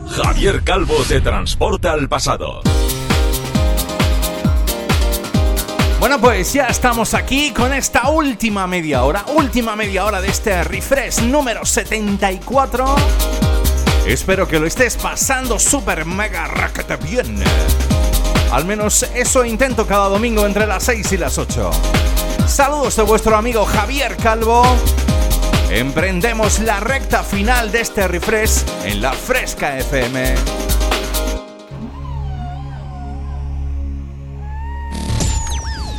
Javier 0.09 0.63
Calvo 0.63 0.95
te 1.09 1.21
transporta 1.21 1.93
al 1.93 2.09
pasado. 2.09 2.63
Bueno, 5.99 6.21
pues 6.21 6.53
ya 6.53 6.67
estamos 6.67 7.13
aquí 7.15 7.51
con 7.51 7.73
esta 7.73 8.09
última 8.11 8.69
media 8.69 9.03
hora, 9.03 9.25
última 9.35 9.75
media 9.75 10.05
hora 10.05 10.21
de 10.21 10.29
este 10.29 10.63
refresh 10.63 11.23
número 11.23 11.65
74. 11.65 12.95
Espero 14.07 14.47
que 14.47 14.61
lo 14.61 14.67
estés 14.67 14.97
pasando 14.97 15.59
súper 15.59 16.05
mega 16.05 16.47
raquete 16.47 16.97
bien. 16.97 17.43
Al 18.53 18.65
menos 18.65 19.03
eso 19.15 19.45
intento 19.45 19.87
cada 19.87 20.09
domingo 20.09 20.47
entre 20.47 20.67
las 20.67 20.85
6 20.85 21.13
y 21.13 21.17
las 21.17 21.39
8. 21.39 21.71
Saludos 22.47 22.97
de 22.97 23.03
vuestro 23.03 23.37
amigo 23.37 23.65
Javier 23.65 24.17
Calvo 24.17 24.63
emprendemos 25.75 26.61
la 26.61 26.81
recta 26.81 27.23
final 27.23 27.73
de 27.73 27.81
este 27.81 28.07
refresh 28.07 28.63
en 28.85 29.01
la 29.01 29.13
Fresca 29.13 29.79
FM. 29.79 30.35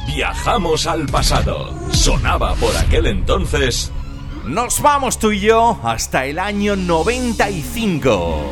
Viajamos 0.08 0.86
al 0.86 1.08
pasado. 1.08 1.74
Sonaba 1.92 2.54
por 2.56 2.76
aquel 2.78 3.08
entonces. 3.08 3.92
Nos 4.46 4.80
vamos 4.82 5.18
tú 5.18 5.32
y 5.32 5.40
yo 5.40 5.80
hasta 5.84 6.26
el 6.26 6.38
año 6.38 6.76
95. 6.76 8.44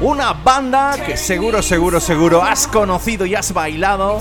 Una 0.00 0.34
banda 0.34 0.94
que 1.04 1.16
seguro, 1.16 1.62
seguro, 1.62 2.00
seguro 2.00 2.42
has 2.42 2.66
conocido 2.66 3.24
y 3.24 3.34
has 3.34 3.52
bailado 3.52 4.18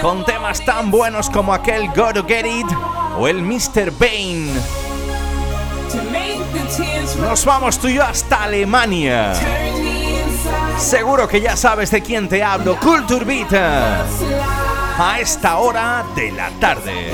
con 0.00 0.24
temas 0.24 0.64
tan 0.64 0.90
buenos 0.90 1.28
como 1.28 1.52
aquel 1.52 1.88
Go 1.88 2.12
to 2.14 2.24
Get 2.24 2.46
It 2.46 2.66
o 3.18 3.28
el 3.28 3.42
Mr. 3.42 3.90
Bane. 3.98 4.50
Nos 7.20 7.44
vamos 7.44 7.78
tú 7.78 7.88
y 7.88 7.94
yo 7.94 8.04
hasta 8.04 8.44
Alemania. 8.44 9.34
Seguro 10.78 11.28
que 11.28 11.42
ya 11.42 11.54
sabes 11.54 11.90
de 11.90 12.00
quién 12.00 12.26
te 12.26 12.42
hablo, 12.42 12.78
Culture 12.80 13.24
Beat. 13.24 13.52
A 13.52 15.18
esta 15.20 15.58
hora 15.58 16.04
de 16.16 16.32
la 16.32 16.48
tarde. 16.58 17.10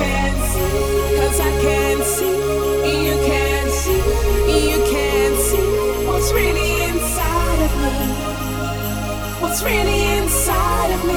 What's 9.48 9.62
really 9.62 10.18
inside 10.18 10.90
of 10.90 11.04
me? 11.06 11.16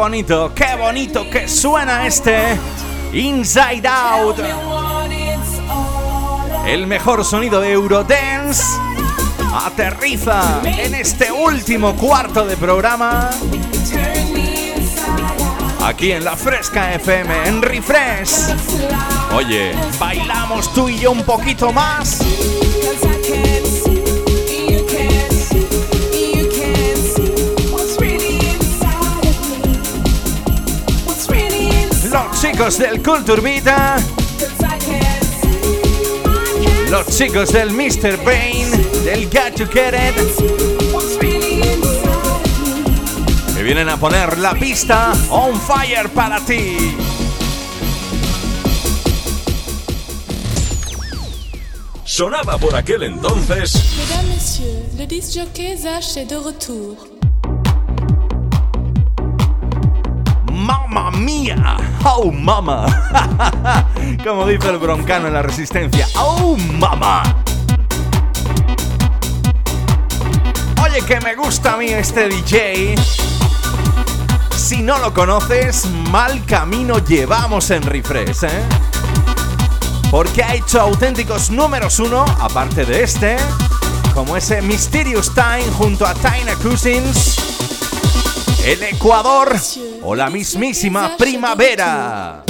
Bonito, 0.00 0.50
qué 0.54 0.76
bonito 0.78 1.28
que 1.28 1.46
suena 1.46 2.06
este 2.06 2.58
Inside 3.12 3.86
Out. 3.86 4.36
El 6.66 6.86
mejor 6.86 7.22
sonido 7.22 7.60
de 7.60 7.72
Eurodance 7.72 8.64
aterriza 9.52 10.62
en 10.64 10.94
este 10.94 11.30
último 11.30 11.94
cuarto 11.96 12.46
de 12.46 12.56
programa. 12.56 13.28
Aquí 15.84 16.12
en 16.12 16.24
la 16.24 16.34
Fresca 16.34 16.94
FM, 16.94 17.48
en 17.48 17.60
Refresh. 17.60 18.54
Oye, 19.34 19.74
bailamos 19.98 20.72
tú 20.72 20.88
y 20.88 20.98
yo 20.98 21.12
un 21.12 21.24
poquito 21.24 21.74
más. 21.74 22.20
Chicos 32.40 32.78
del 32.78 33.02
Culture 33.02 33.42
Vita. 33.42 33.98
Los 36.88 37.06
chicos 37.08 37.52
del 37.52 37.70
Mr. 37.70 38.16
Bane, 38.24 38.70
del 39.04 39.28
Got 39.28 39.56
to 39.56 39.66
Get 39.66 39.94
Que 43.54 43.62
vienen 43.62 43.90
a 43.90 43.98
poner 43.98 44.38
la 44.38 44.54
pista 44.54 45.12
on 45.28 45.60
fire 45.60 46.08
para 46.08 46.40
ti. 46.40 46.96
Sonaba 52.04 52.56
por 52.56 52.74
aquel 52.74 53.02
entonces. 53.02 53.74
Mesdames, 53.96 54.28
Messieurs, 54.28 54.94
le 54.96 55.06
disc 55.06 55.34
jockey 55.34 55.76
Zach 55.76 56.16
est 56.16 56.30
de 56.30 56.36
retour. 56.36 57.09
¡Oh, 62.22 62.30
mama! 62.30 62.84
Como 64.24 64.46
dice 64.46 64.68
el 64.68 64.76
broncano 64.76 65.28
en 65.28 65.32
la 65.32 65.40
resistencia. 65.40 66.06
¡Oh, 66.16 66.54
mama! 66.54 67.22
Oye, 70.84 71.00
que 71.00 71.18
me 71.22 71.34
gusta 71.34 71.72
a 71.72 71.76
mí 71.78 71.86
este 71.86 72.28
DJ. 72.28 72.94
Si 74.54 74.82
no 74.82 74.98
lo 74.98 75.14
conoces, 75.14 75.86
mal 76.10 76.44
camino 76.44 76.98
llevamos 76.98 77.70
en 77.70 77.84
Refresh, 77.84 78.44
¿eh? 78.44 78.64
Porque 80.10 80.42
ha 80.42 80.54
hecho 80.54 80.78
auténticos 80.78 81.50
números 81.50 82.00
uno, 82.00 82.26
aparte 82.38 82.84
de 82.84 83.02
este, 83.02 83.38
como 84.12 84.36
ese 84.36 84.60
Mysterious 84.60 85.32
Time 85.32 85.64
junto 85.78 86.06
a 86.06 86.12
Tina 86.12 86.54
Cousins, 86.62 87.36
el 88.66 88.82
Ecuador 88.82 89.58
o 90.02 90.14
la 90.14 90.30
mismísima 90.30 91.16
primavera. 91.16 92.49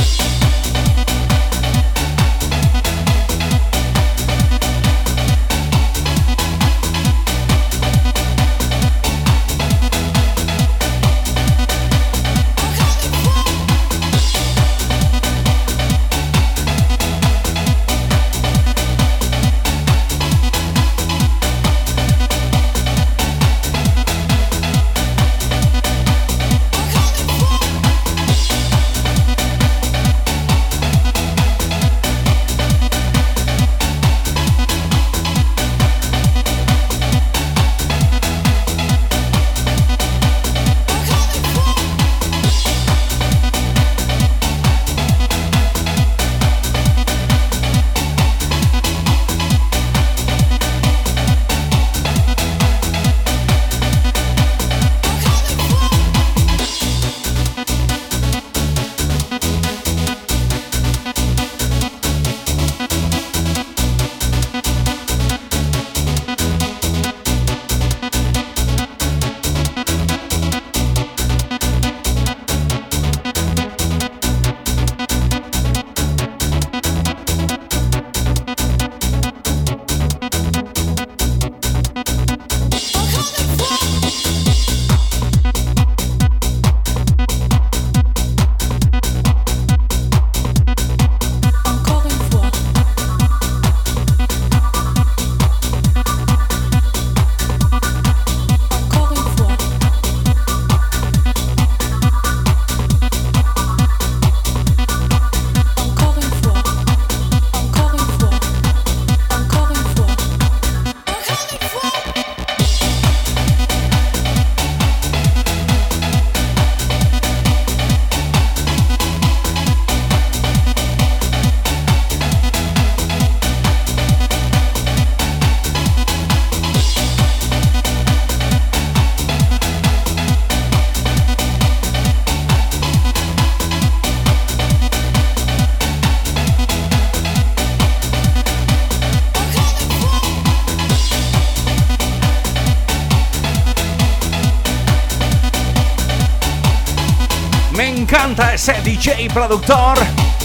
Ese 148.61 148.75
DJ 148.83 149.31
productor 149.33 149.97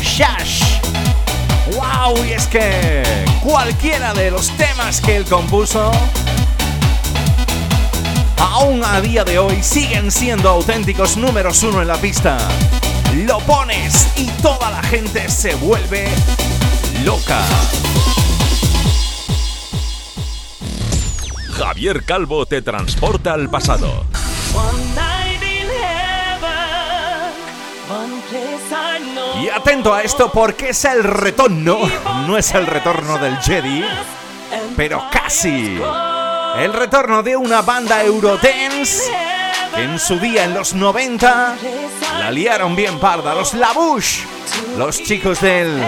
Shash. 0.01 0.79
¡Wow! 1.73 2.15
Y 2.25 2.31
es 2.31 2.47
que 2.47 3.03
cualquiera 3.43 4.13
de 4.13 4.31
los 4.31 4.51
temas 4.51 5.01
que 5.01 5.17
él 5.17 5.25
compuso, 5.25 5.91
aún 8.37 8.81
a 8.85 9.01
día 9.01 9.25
de 9.25 9.37
hoy 9.37 9.61
siguen 9.61 10.11
siendo 10.11 10.47
auténticos 10.47 11.17
números 11.17 11.61
uno 11.63 11.81
en 11.81 11.89
la 11.89 11.97
pista. 11.97 12.37
Lo 13.25 13.39
pones 13.39 14.07
y 14.15 14.27
toda 14.41 14.71
la 14.71 14.81
gente 14.83 15.27
se 15.27 15.53
vuelve 15.55 16.07
loca. 17.03 17.41
Javier 21.51 22.05
Calvo 22.05 22.45
te 22.45 22.61
transporta 22.61 23.33
al 23.33 23.49
pasado. 23.49 24.05
Y 29.41 29.49
atento 29.49 29.93
a 29.93 30.01
esto 30.01 30.31
porque 30.31 30.69
es 30.69 30.85
el 30.85 31.03
retorno, 31.03 31.79
no 32.27 32.37
es 32.37 32.53
el 32.53 32.65
retorno 32.65 33.17
del 33.17 33.37
Jedi, 33.37 33.83
pero 34.75 35.03
casi. 35.11 35.79
El 36.57 36.73
retorno 36.73 37.21
de 37.21 37.35
una 37.35 37.61
banda 37.61 38.03
Eurodance 38.03 39.11
que 39.75 39.83
en 39.83 39.99
su 39.99 40.17
día, 40.19 40.45
en 40.45 40.53
los 40.53 40.73
90, 40.73 41.55
la 42.19 42.31
liaron 42.31 42.75
bien 42.75 42.97
parda, 42.99 43.35
los 43.35 43.53
Labush, 43.53 44.21
los 44.77 45.03
chicos 45.03 45.41
del... 45.41 45.83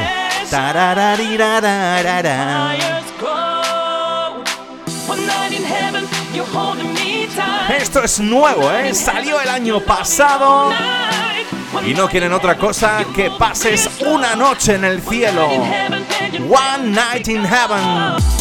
Esto 7.77 8.03
es 8.03 8.19
nuevo, 8.19 8.71
¿eh? 8.71 8.93
Salió 8.93 9.39
el 9.41 9.49
año 9.49 9.79
pasado 9.81 10.71
y 11.85 11.93
no 11.93 12.07
quieren 12.07 12.33
otra 12.33 12.57
cosa 12.57 13.05
que 13.15 13.29
pases 13.31 13.89
una 14.05 14.35
noche 14.35 14.75
en 14.75 14.85
el 14.85 15.01
cielo. 15.01 15.47
One 16.49 16.91
night 16.91 17.27
in 17.27 17.43
heaven. 17.43 18.36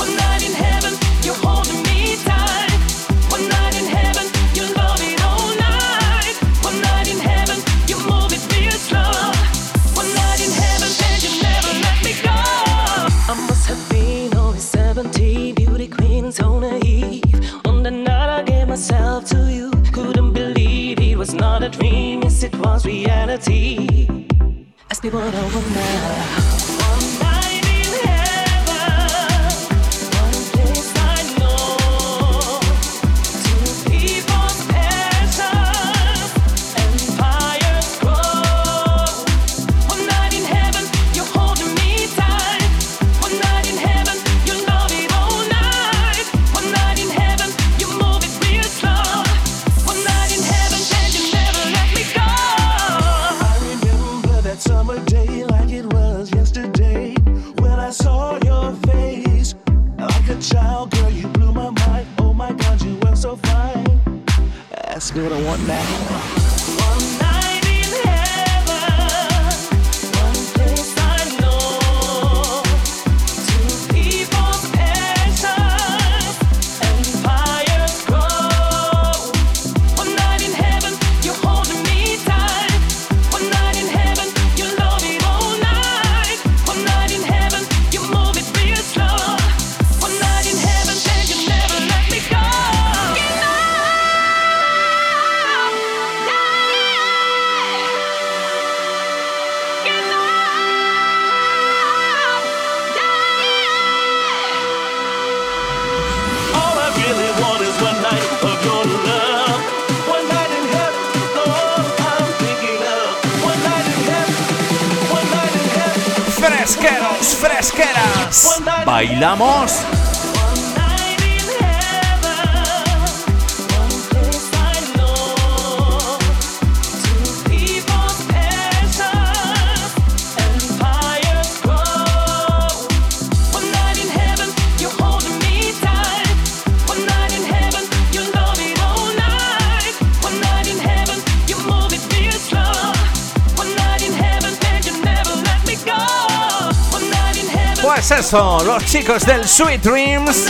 Los 148.77 148.85
chicos 148.85 149.25
del 149.25 149.49
Sweet 149.49 149.81
Dreams, 149.81 150.45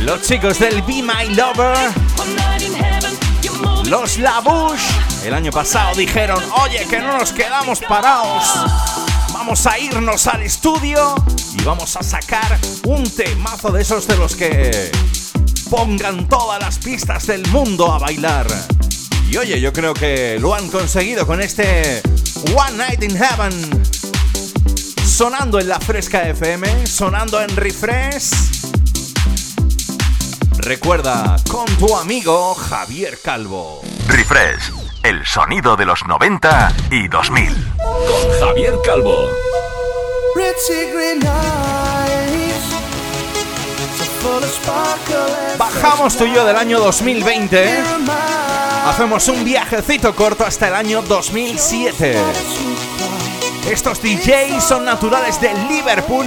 los 0.00 0.20
chicos 0.20 0.58
del 0.58 0.82
Be 0.82 1.02
My 1.02 1.34
Lover, 1.34 1.74
los 3.88 4.18
Labush, 4.18 4.82
el 5.24 5.32
año 5.32 5.50
pasado 5.50 5.94
dijeron, 5.94 6.44
oye, 6.62 6.84
que 6.90 6.98
no 6.98 7.16
nos 7.16 7.32
quedamos 7.32 7.80
parados, 7.80 8.44
vamos 9.32 9.66
a 9.66 9.78
irnos 9.78 10.26
al 10.26 10.42
estudio 10.42 11.14
y 11.58 11.62
vamos 11.62 11.96
a 11.96 12.02
sacar 12.02 12.58
un 12.84 13.08
temazo 13.08 13.72
de 13.72 13.80
esos 13.80 14.06
de 14.06 14.16
los 14.18 14.36
que 14.36 14.92
pongan 15.70 16.28
todas 16.28 16.60
las 16.60 16.78
pistas 16.80 17.26
del 17.26 17.46
mundo 17.48 17.90
a 17.90 17.98
bailar. 17.98 18.46
Y 19.30 19.38
oye, 19.38 19.58
yo 19.58 19.72
creo 19.72 19.94
que 19.94 20.38
lo 20.38 20.54
han 20.54 20.68
conseguido 20.68 21.26
con 21.26 21.40
este 21.40 22.02
One 22.54 22.76
Night 22.76 23.02
in 23.02 23.16
Heaven 23.16 23.81
sonando 25.22 25.60
en 25.60 25.68
la 25.68 25.78
Fresca 25.78 26.28
FM, 26.28 26.84
sonando 26.84 27.40
en 27.40 27.54
Refresh. 27.54 28.32
Recuerda, 30.56 31.36
con 31.48 31.64
tu 31.76 31.96
amigo 31.96 32.56
Javier 32.56 33.20
Calvo. 33.22 33.82
Refresh, 34.08 34.72
el 35.04 35.24
sonido 35.24 35.76
de 35.76 35.86
los 35.86 36.04
90 36.08 36.72
y 36.90 37.06
2000. 37.06 37.54
Con 37.78 38.40
Javier 38.40 38.74
Calvo. 38.84 39.28
Bajamos 45.56 46.16
tú 46.16 46.24
y 46.24 46.34
yo 46.34 46.44
del 46.44 46.56
año 46.56 46.80
2020. 46.80 47.80
Hacemos 48.86 49.28
un 49.28 49.44
viajecito 49.44 50.16
corto 50.16 50.44
hasta 50.44 50.66
el 50.66 50.74
año 50.74 51.00
2007. 51.02 52.71
Estos 53.70 54.02
DJs 54.02 54.62
son 54.62 54.84
naturales 54.84 55.40
de 55.40 55.52
Liverpool. 55.68 56.26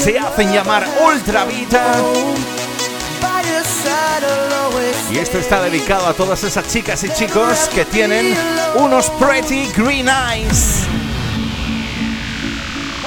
Se 0.00 0.18
hacen 0.18 0.52
llamar 0.52 0.86
Ultra 1.04 1.44
Vita. 1.44 1.94
Y 5.10 5.18
esto 5.18 5.38
está 5.38 5.60
dedicado 5.62 6.06
a 6.06 6.14
todas 6.14 6.44
esas 6.44 6.68
chicas 6.68 7.02
y 7.04 7.12
chicos 7.12 7.68
que 7.74 7.84
tienen 7.84 8.34
unos 8.76 9.10
pretty 9.10 9.66
green 9.76 10.08
eyes. 10.08 10.84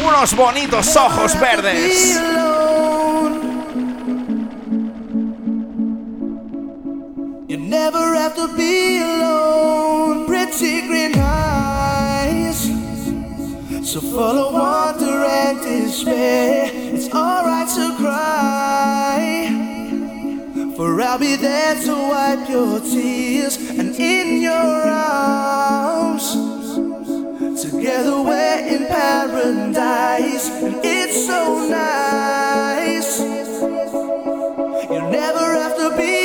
Unos 0.06 0.36
bonitos 0.36 0.96
ojos 0.98 1.40
verdes. 1.40 2.20
Full 14.14 14.38
of 14.46 14.54
wonder 14.54 15.26
and 15.26 15.60
despair, 15.60 16.70
it's 16.72 17.10
alright 17.12 17.68
to 17.68 17.96
cry. 17.98 19.50
For 20.78 21.02
I'll 21.02 21.18
be 21.18 21.36
there 21.36 21.74
to 21.86 21.94
wipe 21.94 22.48
your 22.48 22.80
tears 22.80 23.58
and 23.58 23.96
in 23.96 24.40
your 24.40 24.54
arms. 24.54 26.28
Together 27.60 28.22
we're 28.22 28.68
in 28.76 28.86
paradise, 28.86 30.48
and 30.62 30.76
it's 30.84 31.26
so 31.26 31.68
nice. 31.68 33.20
You 34.92 35.02
never 35.10 35.46
have 35.60 35.76
to 35.78 35.90
be 35.98 36.23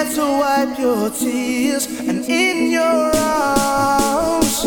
There 0.00 0.14
to 0.14 0.22
wipe 0.22 0.78
your 0.78 1.10
tears 1.10 1.84
and 1.86 2.24
in 2.24 2.70
your 2.70 3.12
arms. 3.16 4.62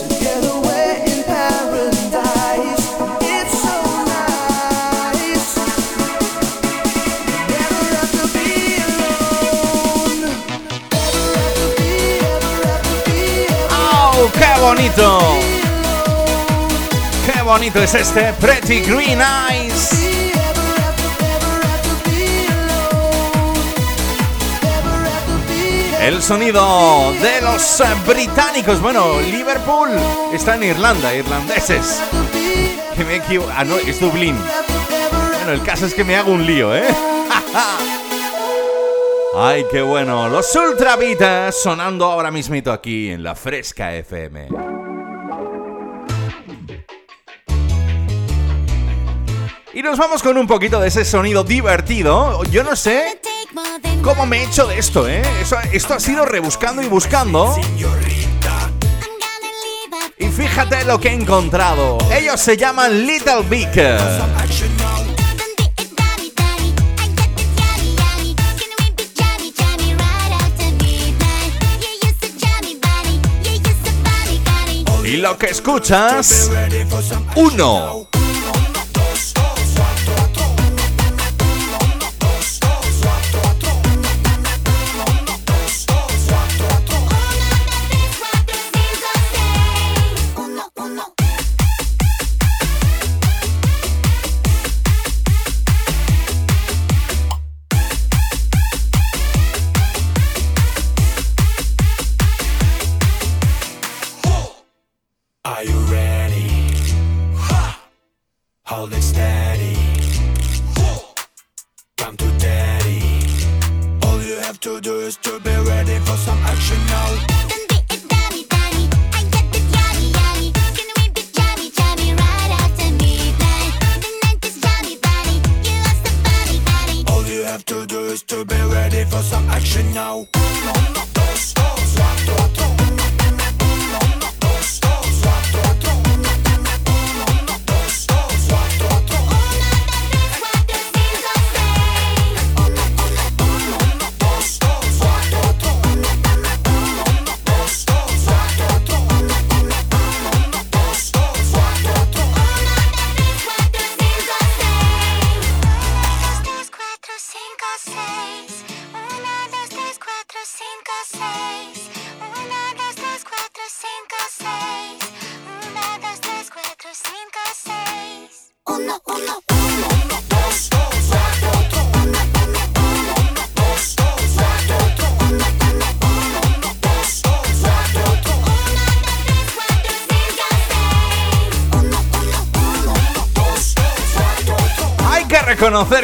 Together 0.00 0.54
we're 0.64 0.96
in 1.04 1.24
paradise. 1.24 2.86
It's 3.20 3.52
so 3.60 3.76
nice. 4.08 5.56
Never 7.52 7.84
have 7.96 8.12
to 8.16 8.24
be 8.32 8.80
alone. 8.88 10.20
Never 10.72 11.28
have 11.36 11.52
to 11.52 11.66
be, 11.76 11.92
ever 12.24 12.64
have 12.64 12.84
to 12.88 12.96
be. 13.10 13.20
¡Oh, 13.68 14.30
qué 14.32 14.52
bonito! 14.62 15.06
¡Qué 17.26 17.42
bonito 17.42 17.78
es 17.82 17.94
este 17.94 18.32
Pretty 18.40 18.80
Green 18.80 19.20
Eyes! 19.20 20.07
El 26.00 26.22
sonido 26.22 27.12
de 27.14 27.40
los 27.42 27.80
eh, 27.80 27.84
británicos. 28.06 28.80
Bueno, 28.80 29.20
Liverpool 29.20 29.90
está 30.32 30.54
en 30.54 30.62
Irlanda, 30.62 31.12
irlandeses. 31.14 32.00
Que 32.96 33.04
me 33.04 33.16
equivoco. 33.16 33.50
Ah, 33.54 33.64
no, 33.64 33.76
es 33.76 34.00
Dublín. 34.00 34.36
Bueno, 35.34 35.52
el 35.52 35.62
caso 35.62 35.86
es 35.86 35.94
que 35.94 36.04
me 36.04 36.14
hago 36.16 36.32
un 36.32 36.46
lío, 36.46 36.74
¿eh? 36.74 36.84
Ay, 39.36 39.64
qué 39.70 39.82
bueno. 39.82 40.28
Los 40.28 40.54
Ultravitas 40.54 41.60
sonando 41.60 42.06
ahora 42.06 42.30
mismito 42.30 42.72
aquí 42.72 43.10
en 43.10 43.24
la 43.24 43.34
Fresca 43.34 43.92
FM. 43.94 44.48
Y 49.74 49.82
nos 49.82 49.98
vamos 49.98 50.22
con 50.22 50.38
un 50.38 50.46
poquito 50.46 50.80
de 50.80 50.88
ese 50.88 51.04
sonido 51.04 51.44
divertido. 51.44 52.42
Yo 52.44 52.62
no 52.64 52.74
sé 52.76 53.20
¿Cómo 54.02 54.26
me 54.26 54.38
he 54.38 54.44
hecho 54.44 54.66
de 54.66 54.78
esto, 54.78 55.08
eh? 55.08 55.22
Esto 55.72 55.94
ha 55.94 56.00
sido 56.00 56.24
rebuscando 56.26 56.82
y 56.82 56.88
buscando. 56.88 57.56
Y 60.18 60.26
fíjate 60.26 60.84
lo 60.84 61.00
que 61.00 61.08
he 61.08 61.14
encontrado. 61.14 61.98
Ellos 62.12 62.40
se 62.40 62.56
llaman 62.56 63.06
Little 63.06 63.42
Big. 63.48 63.68
Y 75.04 75.16
lo 75.16 75.38
que 75.38 75.46
escuchas, 75.46 76.50
uno. 77.34 78.17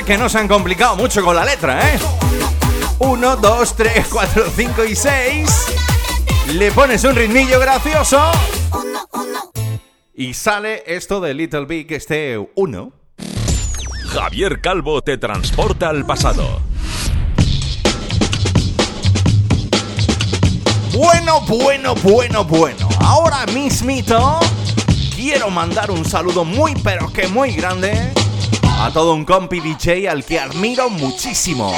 Que 0.05 0.18
no 0.18 0.28
se 0.28 0.39
han 0.39 0.48
complicado 0.48 0.97
mucho 0.97 1.24
con 1.24 1.35
la 1.35 1.44
letra, 1.44 1.94
¿eh? 1.94 1.98
1, 2.98 3.36
2, 3.36 3.76
3, 3.76 4.06
4, 4.10 4.44
5 4.55 4.85
y 4.85 4.97
6. 4.97 5.66
Le 6.55 6.70
pones 6.72 7.05
un 7.05 7.14
ritmillo 7.14 7.59
gracioso. 7.59 8.20
Y 10.14 10.35
sale 10.35 10.82
esto 10.86 11.20
de 11.20 11.32
Little 11.32 11.64
Big, 11.64 11.90
este 11.93 12.39
1. 12.55 12.93
Javier 14.09 14.60
Calvo 14.60 15.01
te 15.01 15.16
transporta 15.16 15.89
al 15.89 16.05
pasado. 16.05 16.60
Bueno, 20.93 21.40
bueno, 21.48 21.94
bueno, 21.97 22.44
bueno. 22.44 22.89
Ahora 23.01 23.47
mismito 23.47 24.39
quiero 25.16 25.51
mandar 25.51 25.90
un 25.90 26.05
saludo 26.05 26.44
muy 26.44 26.74
pero 26.76 27.10
que 27.12 27.26
muy 27.28 27.52
grande 27.52 28.12
a 28.85 28.90
todo 28.93 29.15
un 29.15 29.24
compi 29.24 29.61
DJ 29.61 30.11
al 30.11 30.27
que 30.27 30.39
admiro 30.39 30.90
muchísimo. 30.90 31.73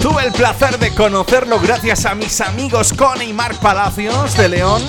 Tuve 0.00 0.24
el 0.24 0.32
placer 0.32 0.76
de 0.80 0.92
conocerlo 0.92 1.60
gracias 1.60 2.04
a 2.04 2.16
mis 2.16 2.40
amigos 2.40 2.92
Connie 2.92 3.28
y 3.28 3.32
Marc 3.32 3.60
Palacios 3.60 4.36
de 4.36 4.48
León. 4.48 4.82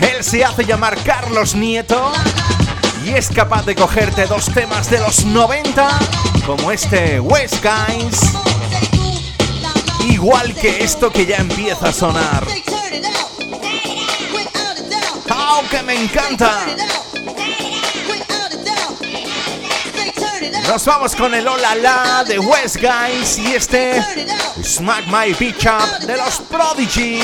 Él 0.00 0.24
se 0.24 0.44
hace 0.44 0.64
llamar 0.64 0.98
Carlos 1.04 1.54
Nieto 1.54 2.10
y 3.06 3.10
es 3.10 3.28
capaz 3.28 3.64
de 3.64 3.76
cogerte 3.76 4.26
dos 4.26 4.46
temas 4.46 4.90
de 4.90 4.98
los 4.98 5.24
90 5.24 5.88
como 6.44 6.72
este 6.72 7.20
West 7.20 7.62
Guys 7.62 8.53
igual 10.08 10.54
que 10.54 10.82
esto 10.82 11.10
que 11.10 11.26
ya 11.26 11.36
empieza 11.36 11.88
a 11.88 11.92
sonar. 11.92 12.46
¡Oh, 15.30 15.62
que 15.70 15.82
me 15.82 15.94
encanta! 15.94 16.66
Nos 20.68 20.84
vamos 20.86 21.14
con 21.14 21.34
el 21.34 21.46
Hola 21.46 21.74
La 21.76 22.24
de 22.24 22.38
West 22.38 22.76
Guys 22.76 23.38
y 23.38 23.54
este 23.54 24.02
Smack 24.62 25.06
My 25.06 25.32
Beach 25.34 25.66
Up 25.66 26.06
de 26.06 26.16
los 26.16 26.40
Prodigy. 26.40 27.20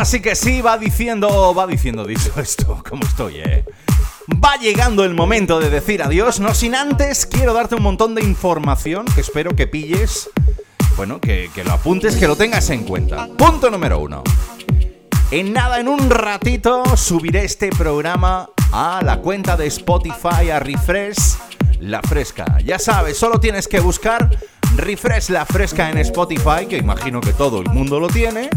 Ahora 0.00 0.08
sí 0.08 0.20
que 0.20 0.34
sí, 0.34 0.62
va 0.62 0.78
diciendo, 0.78 1.54
va 1.54 1.66
diciendo, 1.66 2.06
dicho 2.06 2.32
esto, 2.40 2.82
¿cómo 2.88 3.04
estoy, 3.04 3.34
eh? 3.36 3.66
Va 4.42 4.56
llegando 4.56 5.04
el 5.04 5.12
momento 5.12 5.60
de 5.60 5.68
decir 5.68 6.02
adiós, 6.02 6.40
no 6.40 6.54
sin 6.54 6.74
antes 6.74 7.26
quiero 7.26 7.52
darte 7.52 7.74
un 7.74 7.82
montón 7.82 8.14
de 8.14 8.24
información 8.24 9.04
que 9.14 9.20
espero 9.20 9.54
que 9.54 9.66
pilles, 9.66 10.30
bueno, 10.96 11.20
que, 11.20 11.50
que 11.54 11.64
lo 11.64 11.72
apuntes, 11.72 12.16
que 12.16 12.26
lo 12.26 12.34
tengas 12.34 12.70
en 12.70 12.84
cuenta. 12.84 13.28
Punto 13.36 13.68
número 13.70 13.98
uno. 13.98 14.24
En 15.32 15.52
nada, 15.52 15.78
en 15.78 15.86
un 15.86 16.08
ratito, 16.08 16.82
subiré 16.96 17.44
este 17.44 17.68
programa 17.68 18.48
a 18.72 19.02
la 19.04 19.18
cuenta 19.18 19.54
de 19.54 19.66
Spotify, 19.66 20.48
a 20.50 20.60
Refresh 20.60 21.36
La 21.80 22.00
Fresca. 22.00 22.58
Ya 22.64 22.78
sabes, 22.78 23.18
solo 23.18 23.38
tienes 23.38 23.68
que 23.68 23.80
buscar 23.80 24.30
Refresh 24.76 25.28
La 25.28 25.44
Fresca 25.44 25.90
en 25.90 25.98
Spotify, 25.98 26.64
que 26.66 26.78
imagino 26.78 27.20
que 27.20 27.34
todo 27.34 27.60
el 27.60 27.68
mundo 27.68 28.00
lo 28.00 28.08
tiene 28.08 28.48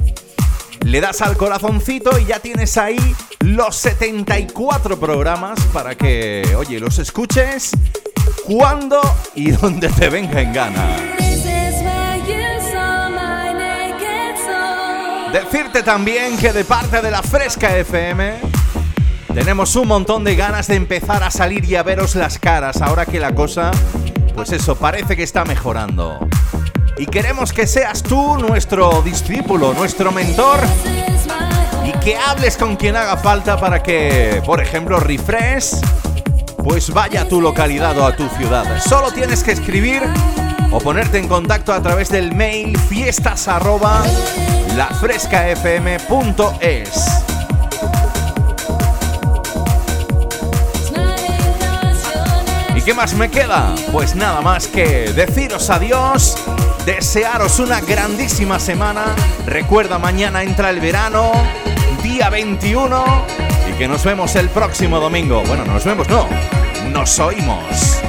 le 0.84 1.02
das 1.02 1.22
al 1.22 1.38
corazoncito 1.38 2.18
y 2.20 2.26
ya 2.26 2.40
tienes 2.40 2.78
ahí 2.78 3.16
los 3.40 3.76
74 3.78 5.00
programas 5.00 5.60
para 5.72 5.96
que, 5.96 6.56
oye, 6.58 6.80
los 6.80 7.00
escuches 7.00 7.72
cuando 8.46 9.02
y 9.36 9.52
donde 9.52 9.90
te 9.90 10.10
venga 10.10 10.42
en 10.42 10.54
gana. 10.54 10.98
Decirte 15.32 15.82
también 15.82 16.38
que 16.38 16.54
de 16.54 16.64
parte 16.64 17.02
de 17.02 17.10
la 17.10 17.24
Fresca 17.24 17.76
FM 17.76 18.36
tenemos 19.34 19.76
un 19.76 19.88
montón 19.88 20.24
de 20.24 20.36
ganas 20.36 20.68
de 20.68 20.76
empezar 20.76 21.24
a 21.24 21.32
salir 21.32 21.66
y 21.66 21.76
a 21.76 21.84
veros 21.84 22.16
las 22.16 22.38
caras 22.38 22.82
ahora 22.82 23.06
que 23.06 23.20
la 23.20 23.34
cosa, 23.34 23.72
pues 24.36 24.52
eso, 24.52 24.76
parece 24.76 25.16
que 25.16 25.24
está 25.24 25.44
mejorando 25.44 26.20
y 26.98 27.06
queremos 27.06 27.52
que 27.52 27.68
seas 27.68 28.04
tú 28.04 28.38
nuestro 28.38 29.02
discípulo, 29.02 29.74
nuestro 29.74 30.12
mentor 30.12 30.60
y 31.86 31.92
que 32.00 32.18
hables 32.18 32.58
con 32.58 32.76
quien 32.76 32.96
haga 32.96 33.18
falta 33.18 33.58
para 33.60 33.82
que, 33.82 34.42
por 34.46 34.62
ejemplo, 34.62 35.00
Refresh 35.00 35.82
pues 36.64 36.92
vaya 36.92 37.24
a 37.24 37.26
tu 37.28 37.42
localidad 37.42 37.98
o 37.98 38.06
a 38.06 38.16
tu 38.16 38.28
ciudad. 38.30 38.66
Solo 38.82 39.12
tienes 39.12 39.44
que 39.44 39.52
escribir 39.52 40.04
o 40.72 40.80
ponerte 40.80 41.18
en 41.18 41.28
contacto 41.28 41.74
a 41.74 41.82
través 41.82 42.10
del 42.10 42.34
mail 42.34 42.78
fiestas 42.78 43.48
¿Y 52.76 52.82
qué 52.82 52.94
más 52.94 53.14
me 53.14 53.30
queda? 53.30 53.76
Pues 53.92 54.16
nada 54.16 54.42
más 54.42 54.68
que 54.68 55.12
deciros 55.14 55.70
adiós 55.70 56.38
desearos 56.86 57.60
una 57.60 57.82
grandísima 57.82 58.60
semana. 58.60 59.06
Recuerda, 59.46 59.98
mañana 59.98 60.44
entra 60.44 60.70
el 60.70 60.80
verano, 60.80 61.32
día 62.02 62.30
21, 62.30 63.26
y 63.70 63.78
que 63.78 63.88
nos 63.88 64.04
vemos 64.04 64.36
el 64.36 64.50
próximo 64.50 65.00
domingo. 65.00 65.44
Bueno, 65.46 65.66
nos 65.66 65.86
vemos, 65.86 66.08
no, 66.10 66.28
nos 66.92 67.20
oímos. 67.20 68.02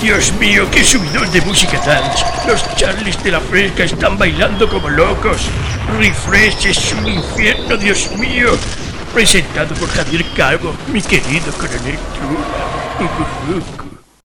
Dios 0.00 0.32
mío, 0.40 0.66
qué 0.70 0.82
subidón 0.82 1.30
de 1.30 1.42
música 1.42 1.78
dance. 1.84 2.24
Los 2.46 2.64
Charlies 2.74 3.22
de 3.22 3.32
la 3.32 3.40
Fresca 3.40 3.84
están 3.84 4.16
bailando 4.16 4.66
como 4.66 4.88
locos. 4.88 5.50
Refresh 5.98 6.66
es 6.66 6.94
un 6.94 7.06
infierno, 7.06 7.76
Dios 7.76 8.10
mío. 8.16 8.52
Presentado 9.12 9.74
por 9.74 9.90
Javier 9.90 10.24
Calvo, 10.34 10.74
mi 10.90 11.02
querido 11.02 11.52
coronel. 11.52 11.98
Look. 13.00 13.86